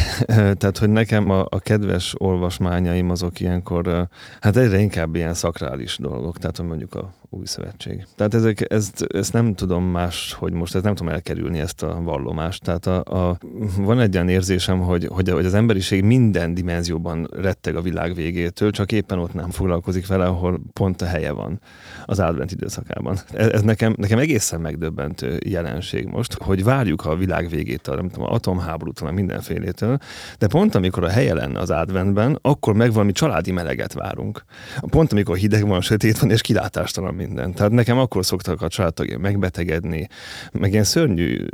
tehát 0.60 0.77
hogy 0.77 0.89
nekem 0.89 1.29
a, 1.29 1.45
a 1.49 1.60
kedves 1.60 2.15
olvasmányaim 2.17 3.10
azok 3.10 3.39
ilyenkor, 3.39 4.08
hát 4.39 4.58
egyre 4.58 4.79
inkább 4.79 5.15
ilyen 5.15 5.34
szakrális 5.34 5.97
dolgok, 5.97 6.38
tehát 6.38 6.58
hogy 6.58 6.67
mondjuk 6.67 6.95
a 6.95 7.13
új 7.29 7.45
szövetség. 7.45 8.08
Tehát 8.15 8.34
ezek, 8.34 8.71
ezt, 8.71 9.01
ezt 9.01 9.34
nem 9.34 9.53
tudom 9.53 9.84
más, 9.84 10.34
hogy 10.34 10.53
most 10.53 10.75
ezt 10.75 10.84
nem 10.84 10.95
tudom 10.95 11.13
elkerülni 11.13 11.60
ezt 11.60 11.84
a 11.84 12.01
vallomást. 12.34 12.63
Tehát 12.63 12.86
a, 12.86 13.30
a, 13.30 13.38
van 13.78 14.00
egy 14.00 14.15
olyan 14.15 14.30
érzésem, 14.30 14.80
hogy, 14.80 15.08
hogy, 15.12 15.30
hogy 15.30 15.46
az 15.46 15.54
emberiség 15.54 16.04
minden 16.04 16.54
dimenzióban 16.54 17.28
retteg 17.32 17.76
a 17.76 17.82
világ 17.82 18.15
végétől, 18.15 18.72
csak 18.72 18.91
éppen 18.91 19.19
ott 19.19 19.34
nem 19.34 19.50
foglalkozik 19.50 20.08
vele, 20.08 20.26
ahol 20.26 20.62
pont 20.74 21.02
a 21.02 21.06
helye 21.06 21.32
van 21.32 21.60
az 22.06 22.19
advent 22.19 22.52
időszakában. 22.52 23.17
Ez, 23.34 23.48
ez 23.48 23.62
nekem, 23.62 23.96
nekem 23.98 24.19
egészen 24.19 24.62
megdöbbentő 24.62 25.39
jelenség 25.46 26.06
most, 26.06 26.34
hogy 26.34 26.63
várjuk 26.63 27.06
a 27.06 27.15
világ 27.15 27.50
végét, 27.50 27.88
a, 27.88 27.96
nem 27.96 28.10
tudom, 28.10 28.34
atomháborútól, 28.34 29.12
mindenfélétől, 29.12 29.98
de 30.38 30.48
pont 30.48 30.76
amikor 30.76 31.04
a 31.04 31.10
helye 31.10 31.34
lenne 31.34 31.60
az 31.60 31.69
adventben, 31.69 32.38
akkor 32.41 32.74
meg 32.74 32.93
valami 32.93 33.12
családi 33.12 33.52
meleget 33.52 33.93
várunk. 33.93 34.43
Pont 34.80 35.12
amikor 35.12 35.38
hideg 35.38 35.67
van, 35.67 35.82
sötét 35.82 36.19
van, 36.19 36.32
és 36.32 36.41
kilátástalan 36.41 37.13
minden. 37.13 37.54
Tehát 37.54 37.72
nekem 37.72 37.98
akkor 37.98 38.26
szoktak 38.26 38.62
a 38.62 38.67
családtagjaim 38.67 39.22
megbetegedni, 39.22 40.08
meg 40.52 40.72
ilyen 40.72 40.84
szörnyű 40.84 41.46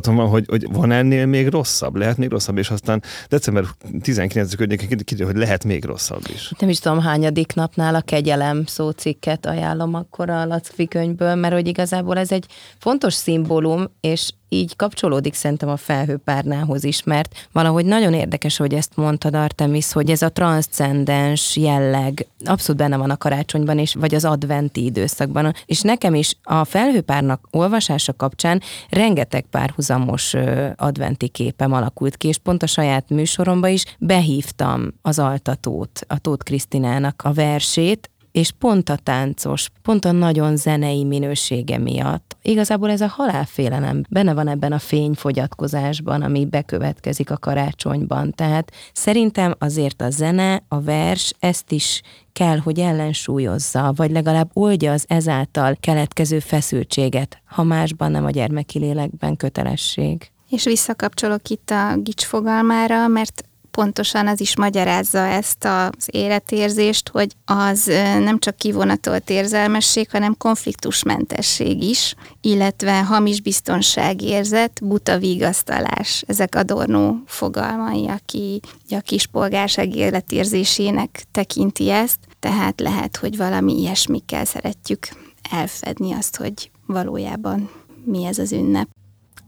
tapasztalatom 0.00 0.16
van, 0.16 0.28
hogy, 0.28 0.46
hogy 0.48 0.72
van 0.72 0.90
ennél 0.90 1.26
még 1.26 1.48
rosszabb, 1.48 1.96
lehet 1.96 2.16
még 2.16 2.30
rosszabb, 2.30 2.58
és 2.58 2.70
aztán 2.70 3.02
december 3.28 3.64
19 4.00 4.54
környékén 4.54 4.98
kiderül, 5.04 5.32
hogy 5.32 5.40
lehet 5.40 5.64
még 5.64 5.84
rosszabb 5.84 6.22
is. 6.34 6.52
Nem 6.58 6.68
is 6.68 6.78
tudom, 6.78 7.00
hányadik 7.00 7.54
napnál 7.54 7.94
a 7.94 8.00
kegyelem 8.00 8.66
szócikket 8.66 9.46
ajánlom 9.46 9.94
akkor 9.94 10.30
a 10.30 10.46
Lackfi 10.46 10.88
könyvből, 10.88 11.34
mert 11.34 11.54
hogy 11.54 11.66
igazából 11.66 12.18
ez 12.18 12.32
egy 12.32 12.46
fontos 12.78 13.14
szimbólum, 13.14 13.84
és 14.00 14.32
így 14.52 14.76
kapcsolódik 14.76 15.34
szerintem 15.34 15.68
a 15.68 15.76
felhőpárnához 15.76 16.84
is, 16.84 17.02
mert 17.02 17.48
valahogy 17.52 17.84
nagyon 17.84 18.12
érdekes, 18.12 18.56
hogy 18.56 18.74
ezt 18.74 18.96
mondtad 18.96 19.34
Artemis, 19.34 19.92
hogy 19.92 20.10
ez 20.10 20.22
a 20.22 20.32
transzcendens 20.32 21.56
jelleg 21.56 22.26
abszolút 22.44 22.80
benne 22.80 22.96
van 22.96 23.10
a 23.10 23.16
karácsonyban, 23.16 23.78
és 23.78 23.94
vagy 23.94 24.14
az 24.14 24.24
adventi 24.24 24.84
időszakban. 24.84 25.54
És 25.66 25.80
nekem 25.80 26.14
is 26.14 26.36
a 26.42 26.64
felhőpárnak 26.64 27.48
olvasása 27.50 28.12
kapcsán 28.12 28.62
rengeteg 28.88 29.44
párhuzamos 29.50 30.34
adventi 30.76 31.28
képem 31.28 31.72
alakult 31.72 32.16
ki, 32.16 32.28
és 32.28 32.38
pont 32.38 32.62
a 32.62 32.66
saját 32.66 33.08
műsoromba 33.08 33.68
is 33.68 33.84
behívtam 33.98 34.92
az 35.02 35.18
altatót, 35.18 36.00
a 36.06 36.18
Tóth 36.18 36.44
Krisztinának 36.44 37.22
a 37.24 37.32
versét, 37.32 38.10
és 38.32 38.50
pont 38.58 38.88
a 38.88 38.96
táncos, 38.96 39.68
pont 39.82 40.04
a 40.04 40.12
nagyon 40.12 40.56
zenei 40.56 41.04
minősége 41.04 41.78
miatt. 41.78 42.31
Igazából 42.42 42.90
ez 42.90 43.00
a 43.00 43.06
halálfélelem 43.06 44.02
benne 44.08 44.34
van 44.34 44.48
ebben 44.48 44.72
a 44.72 44.78
fényfogyatkozásban, 44.78 46.22
ami 46.22 46.46
bekövetkezik 46.46 47.30
a 47.30 47.36
karácsonyban. 47.36 48.32
Tehát 48.32 48.72
szerintem 48.92 49.54
azért 49.58 50.02
a 50.02 50.10
zene, 50.10 50.62
a 50.68 50.80
vers 50.80 51.32
ezt 51.38 51.72
is 51.72 52.02
kell, 52.32 52.58
hogy 52.58 52.78
ellensúlyozza, 52.78 53.92
vagy 53.96 54.10
legalább 54.10 54.50
oldja 54.52 54.92
az 54.92 55.04
ezáltal 55.08 55.76
keletkező 55.80 56.38
feszültséget, 56.38 57.42
ha 57.44 57.62
másban 57.62 58.10
nem 58.10 58.24
a 58.24 58.30
gyermeki 58.30 58.78
lélekben 58.78 59.36
kötelesség. 59.36 60.30
És 60.48 60.64
visszakapcsolok 60.64 61.48
itt 61.48 61.70
a 61.70 61.96
gics 61.96 62.24
fogalmára, 62.24 63.08
mert 63.08 63.42
pontosan 63.72 64.26
az 64.26 64.40
is 64.40 64.56
magyarázza 64.56 65.18
ezt 65.18 65.64
az 65.64 66.06
életérzést, 66.06 67.08
hogy 67.08 67.32
az 67.44 67.84
nem 68.18 68.38
csak 68.38 68.56
kivonatolt 68.56 69.30
érzelmesség, 69.30 70.10
hanem 70.10 70.36
konfliktusmentesség 70.36 71.82
is, 71.82 72.14
illetve 72.40 73.02
hamis 73.02 73.40
biztonságérzet, 73.40 74.80
buta 74.82 75.18
vigasztalás. 75.18 76.24
Ezek 76.26 76.54
Adorno 76.54 77.14
fogalmai, 77.26 78.08
aki 78.08 78.60
a 78.90 79.00
kispolgárság 79.00 79.96
életérzésének 79.96 81.24
tekinti 81.30 81.90
ezt, 81.90 82.18
tehát 82.40 82.80
lehet, 82.80 83.16
hogy 83.16 83.36
valami 83.36 83.78
ilyesmikkel 83.78 84.44
szeretjük 84.44 85.08
elfedni 85.50 86.12
azt, 86.12 86.36
hogy 86.36 86.70
valójában 86.86 87.70
mi 88.04 88.24
ez 88.24 88.38
az 88.38 88.52
ünnep. 88.52 88.88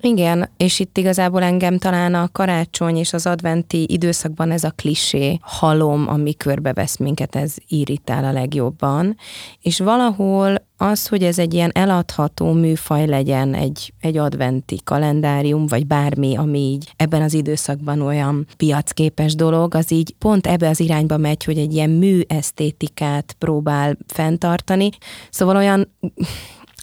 Igen, 0.00 0.48
és 0.56 0.78
itt 0.78 0.98
igazából 0.98 1.42
engem 1.42 1.78
talán 1.78 2.14
a 2.14 2.28
karácsony 2.32 2.96
és 2.96 3.12
az 3.12 3.26
adventi 3.26 3.86
időszakban 3.88 4.50
ez 4.50 4.64
a 4.64 4.70
klisé 4.70 5.38
halom, 5.40 6.08
ami 6.08 6.34
körbevesz 6.34 6.96
minket, 6.96 7.36
ez 7.36 7.54
irritál 7.68 8.24
a 8.24 8.32
legjobban. 8.32 9.16
És 9.60 9.78
valahol 9.78 10.66
az, 10.76 11.06
hogy 11.06 11.22
ez 11.22 11.38
egy 11.38 11.54
ilyen 11.54 11.70
eladható 11.74 12.52
műfaj 12.52 13.06
legyen, 13.06 13.54
egy, 13.54 13.92
egy 14.00 14.16
adventi 14.16 14.80
kalendárium, 14.84 15.66
vagy 15.66 15.86
bármi, 15.86 16.36
ami 16.36 16.58
így 16.58 16.92
ebben 16.96 17.22
az 17.22 17.34
időszakban 17.34 18.00
olyan 18.00 18.46
piacképes 18.56 19.34
dolog, 19.34 19.74
az 19.74 19.92
így 19.92 20.14
pont 20.18 20.46
ebbe 20.46 20.68
az 20.68 20.80
irányba 20.80 21.16
megy, 21.16 21.44
hogy 21.44 21.58
egy 21.58 21.74
ilyen 21.74 21.90
mű 21.90 22.20
esztétikát 22.26 23.36
próbál 23.38 23.96
fenntartani. 24.06 24.88
Szóval 25.30 25.56
olyan 25.56 25.88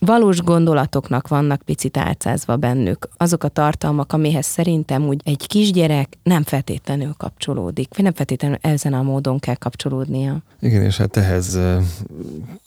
valós 0.06 0.42
gondolatoknak 0.42 1.28
vannak 1.28 1.62
picit 1.62 1.98
álcázva 1.98 2.56
bennük. 2.56 3.08
Azok 3.18 3.44
a 3.44 3.48
tartalmak, 3.48 4.14
amihez 4.14 4.46
szerintem 4.46 5.08
úgy 5.08 5.22
egy 5.24 5.48
kisgyerek 5.48 6.18
nem 6.24 6.44
feltétlenül 6.44 7.14
kapcsolódik, 7.18 7.88
vagy 7.96 8.04
nem 8.04 8.14
feltétlenül 8.14 8.58
ezen 8.62 8.94
a 8.94 9.02
módon 9.02 9.40
kell 9.40 9.56
kapcsolódnia. 9.56 10.38
Igen, 10.60 10.82
és 10.82 10.98
hát 10.98 11.18
ehhez 11.18 11.60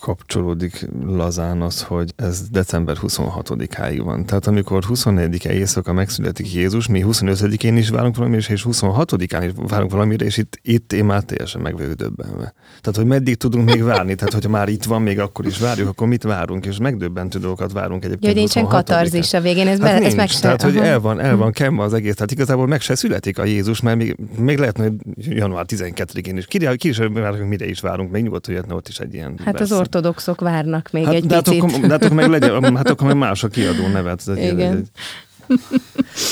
kapcsolódik 0.00 0.88
lazán 1.06 1.62
az, 1.62 1.82
hogy 1.82 2.12
ez 2.16 2.48
december 2.50 2.96
26-áig 3.00 4.00
van. 4.04 4.26
Tehát 4.26 4.46
amikor 4.46 4.84
24-e 4.88 5.52
éjszaka 5.52 5.92
megszületik 5.92 6.52
Jézus, 6.52 6.86
mi 6.86 7.04
25-én 7.06 7.76
is 7.76 7.88
várunk 7.88 8.16
valamire, 8.16 8.42
és 8.48 8.66
26-án 8.70 9.42
is 9.44 9.52
várunk 9.68 9.90
valamire, 9.90 10.24
és 10.24 10.36
itt, 10.36 10.58
itt 10.62 10.92
én 10.92 11.04
már 11.04 11.22
teljesen 11.22 11.60
meg 11.60 11.76
vagyok 11.76 11.92
döbbenve. 11.92 12.54
Tehát, 12.80 12.96
hogy 12.96 13.06
meddig 13.06 13.36
tudunk 13.36 13.70
még 13.70 13.82
várni? 13.82 14.14
Tehát, 14.14 14.32
hogyha 14.32 14.50
már 14.50 14.68
itt 14.68 14.84
van, 14.84 15.02
még 15.02 15.18
akkor 15.18 15.46
is 15.46 15.58
várjuk, 15.58 15.88
akkor 15.88 16.08
mit 16.08 16.22
várunk? 16.22 16.66
És 16.66 16.78
megdöbben 16.78 17.23
megdöbbentő 17.24 17.38
dolgokat 17.38 17.72
várunk 17.72 18.04
egyébként. 18.04 18.32
Hogy 18.32 18.34
nincsen 18.34 18.66
katarzis 18.66 19.32
a 19.32 19.40
végén, 19.40 19.68
ez, 19.68 19.80
hát 19.80 20.00
be, 20.00 20.06
ez 20.06 20.14
meg 20.14 20.28
se. 20.28 20.40
Tehát, 20.40 20.62
hogy 20.62 20.76
el 20.76 21.00
van, 21.00 21.20
el 21.20 21.36
van 21.36 21.52
kemma 21.52 21.82
az 21.84 21.94
egész, 21.94 22.14
tehát 22.14 22.30
igazából 22.30 22.66
meg 22.66 22.80
se 22.80 22.94
születik 22.94 23.38
a 23.38 23.44
Jézus, 23.44 23.80
mert 23.80 23.96
még, 23.96 24.16
még 24.36 24.58
lehet, 24.58 24.76
hogy 24.76 24.92
január 25.16 25.64
12-én 25.68 26.36
is. 26.36 26.46
Ki, 26.46 26.76
ki 26.76 26.88
is 26.88 26.96
várunk, 26.96 27.48
mire 27.48 27.66
is 27.66 27.80
várunk, 27.80 28.10
még 28.10 28.22
nyugodt, 28.22 28.46
hogy 28.46 28.60
ott 28.68 28.88
is 28.88 28.98
egy 28.98 29.14
ilyen 29.14 29.38
Hát 29.44 29.58
lesz. 29.58 29.70
az 29.70 29.78
ortodoxok 29.78 30.40
várnak 30.40 30.88
még 30.92 31.04
hát, 31.04 31.14
egy 31.14 31.26
de 31.26 31.40
picit. 31.40 31.60
Hát 31.62 31.70
akkor, 31.70 31.80
de 31.80 31.92
hát 31.92 32.04
akkor 32.04 32.16
meg 32.16 32.28
legyen, 32.28 32.76
hát 32.76 32.90
akkor 32.90 33.06
meg 33.06 33.16
más 33.16 33.44
a 33.44 33.48
kiadó 33.48 33.86
nevet. 33.86 34.20
Ez 34.20 34.36
egy, 34.36 34.52
Igen. 34.52 34.76
Egy, 34.76 34.88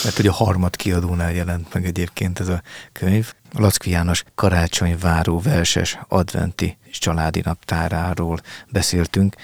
mert 0.05 0.17
hogy 0.17 0.27
a 0.27 0.33
harmad 0.33 0.77
kiadónál 0.77 1.33
jelent 1.33 1.75
meg 1.75 1.87
egyébként 1.87 2.41
ez 2.41 2.49
a 2.49 2.63
könyv. 2.93 3.33
Lackvi 3.59 3.91
János 3.91 4.25
karácsonyváró 4.35 5.41
verses 5.41 5.99
adventi 6.09 6.77
és 6.85 6.99
családi 6.99 7.41
naptáráról 7.45 8.41
beszéltünk. 8.71 9.35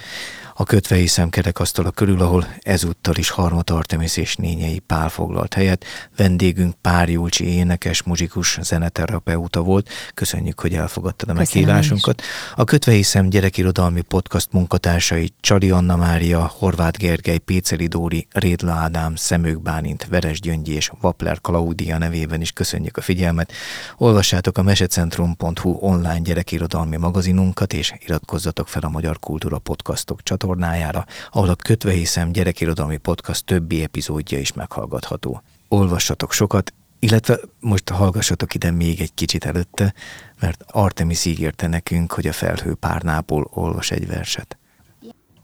A 0.60 0.64
kötve 0.64 1.26
kerekasztala 1.30 1.90
körül, 1.90 2.20
ahol 2.20 2.46
ezúttal 2.60 3.14
is 3.16 3.30
Harmat 3.30 3.70
Artemis 3.70 4.16
és 4.16 4.36
Nényei 4.36 4.78
Pál 4.78 5.08
foglalt 5.08 5.54
helyet. 5.54 5.84
Vendégünk 6.16 6.74
Pár 6.80 7.08
Júlcsi 7.08 7.46
énekes, 7.46 8.02
muzsikus, 8.02 8.58
zeneterapeuta 8.62 9.62
volt. 9.62 9.88
Köszönjük, 10.14 10.60
hogy 10.60 10.74
elfogadtad 10.74 11.28
a 11.28 11.32
meghívásunkat. 11.32 12.22
A 12.56 12.64
kötve 12.64 13.00
gyerekirodalmi 13.28 14.00
podcast 14.00 14.52
munkatársai 14.52 15.32
Csali 15.40 15.70
Anna 15.70 15.96
Mária, 15.96 16.52
Horváth 16.58 16.98
Gergely, 16.98 17.38
Péceli 17.38 17.86
Dóri, 17.86 18.26
Rédla 18.32 18.72
Ádám, 18.72 19.14
Szemők 19.14 19.62
Bálint, 19.62 20.06
Veres 20.06 20.40
Gyöngyi 20.40 20.72
és 20.72 20.90
Vapler 21.00 21.40
Klaudia 21.40 21.98
nevében 21.98 22.40
is 22.40 22.52
köszönjük 22.52 22.96
a 22.96 23.00
figyelmet. 23.00 23.52
Olvassátok 23.96 24.58
a 24.58 24.62
mesecentrum.hu 24.62 25.76
online 25.80 26.20
gyerekirodalmi 26.20 26.96
magazinunkat, 26.96 27.72
és 27.72 27.92
iratkozzatok 27.98 28.68
fel 28.68 28.82
a 28.82 28.88
Magyar 28.88 29.18
Kultúra 29.18 29.58
Podcastok 29.58 30.22
csatornájára, 30.48 31.04
ahol 31.30 31.48
a 31.48 31.54
Kötve 31.54 31.92
hiszem 31.92 32.32
gyerekirodalmi 32.32 32.96
podcast 32.96 33.44
többi 33.44 33.82
epizódja 33.82 34.38
is 34.38 34.52
meghallgatható. 34.52 35.42
Olvassatok 35.68 36.32
sokat, 36.32 36.72
illetve 36.98 37.38
most 37.60 37.88
hallgassatok 37.88 38.54
ide 38.54 38.70
még 38.70 39.00
egy 39.00 39.14
kicsit 39.14 39.44
előtte, 39.44 39.94
mert 40.40 40.64
Artemis 40.66 41.24
ígérte 41.24 41.66
nekünk, 41.66 42.12
hogy 42.12 42.26
a 42.26 42.32
felhő 42.32 42.74
párnából 42.74 43.48
olvas 43.52 43.90
egy 43.90 44.06
verset. 44.06 44.58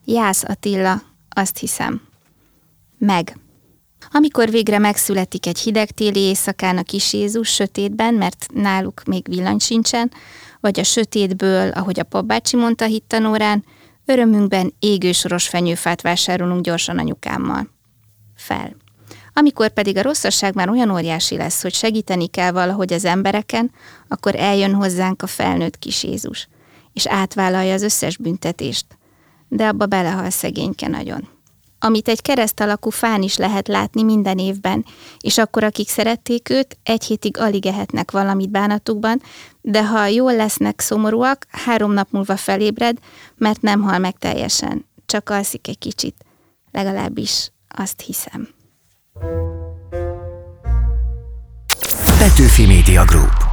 Jász 0.05 0.45
Attila, 0.45 1.03
azt 1.29 1.59
hiszem. 1.59 2.01
Meg. 2.99 3.39
Amikor 4.11 4.51
végre 4.51 4.79
megszületik 4.79 5.47
egy 5.47 5.59
hideg 5.59 5.91
téli 5.91 6.21
éjszakán 6.21 6.79
a 6.79 6.83
kis 6.83 7.13
Jézus 7.13 7.49
sötétben, 7.49 8.15
mert 8.15 8.47
náluk 8.55 9.03
még 9.05 9.27
villany 9.29 9.59
sincsen, 9.59 10.11
vagy 10.61 10.81
a 10.81 10.85
sötétből, 10.85 11.71
ahogy 11.71 12.01
a 12.01 12.05
papbácsi 12.05 12.57
mondta 12.57 12.85
hittanórán, 12.85 13.65
örömünkben 14.05 14.75
égősoros 14.79 15.49
fenyőfát 15.49 16.03
vásárolunk 16.03 16.65
gyorsan 16.65 16.99
anyukámmal. 16.99 17.69
Fel. 18.37 18.77
Amikor 19.33 19.73
pedig 19.73 19.97
a 19.97 20.03
rosszasság 20.03 20.55
már 20.55 20.69
olyan 20.69 20.91
óriási 20.91 21.37
lesz, 21.37 21.63
hogy 21.63 21.75
segíteni 21.75 22.27
kell 22.27 22.51
valahogy 22.51 22.93
az 22.93 23.05
embereken, 23.05 23.71
akkor 24.09 24.35
eljön 24.35 24.75
hozzánk 24.75 25.23
a 25.23 25.27
felnőtt 25.27 25.79
kis 25.79 26.03
Jézus, 26.03 26.49
és 26.93 27.07
átvállalja 27.07 27.73
az 27.73 27.83
összes 27.83 28.17
büntetést. 28.17 28.87
De 29.49 29.67
abba 29.67 29.87
belehal 29.87 30.31
szegényke 30.31 30.89
nagyon 30.89 31.34
amit 31.85 32.09
egy 32.09 32.23
kereszt 32.23 32.61
alakú 32.61 32.91
fán 32.91 33.23
is 33.23 33.37
lehet 33.37 33.69
látni 33.69 34.03
minden 34.03 34.39
évben, 34.39 34.85
és 35.21 35.39
akkor 35.39 35.65
akik 35.65 35.89
szerették 35.89 36.51
őt, 36.51 36.79
egy 36.83 37.05
hétig 37.05 37.39
alig 37.39 37.67
ehetnek 37.67 38.11
valamit 38.11 38.51
bánatukban, 38.51 39.23
de 39.61 39.87
ha 39.87 40.07
jól 40.07 40.35
lesznek 40.37 40.81
szomorúak, 40.81 41.47
három 41.51 41.93
nap 41.93 42.09
múlva 42.11 42.37
felébred, 42.37 42.99
mert 43.37 43.63
nem 43.63 43.83
hal 43.83 43.99
meg 43.99 44.19
teljesen, 44.19 44.87
csak 45.07 45.31
alszik 45.31 45.69
egy 45.69 45.79
kicsit. 45.79 46.15
Legalábbis 46.71 47.51
azt 47.69 48.01
hiszem. 48.01 48.49
Petőfi 52.19 52.67
Media 52.67 53.05
Group 53.05 53.44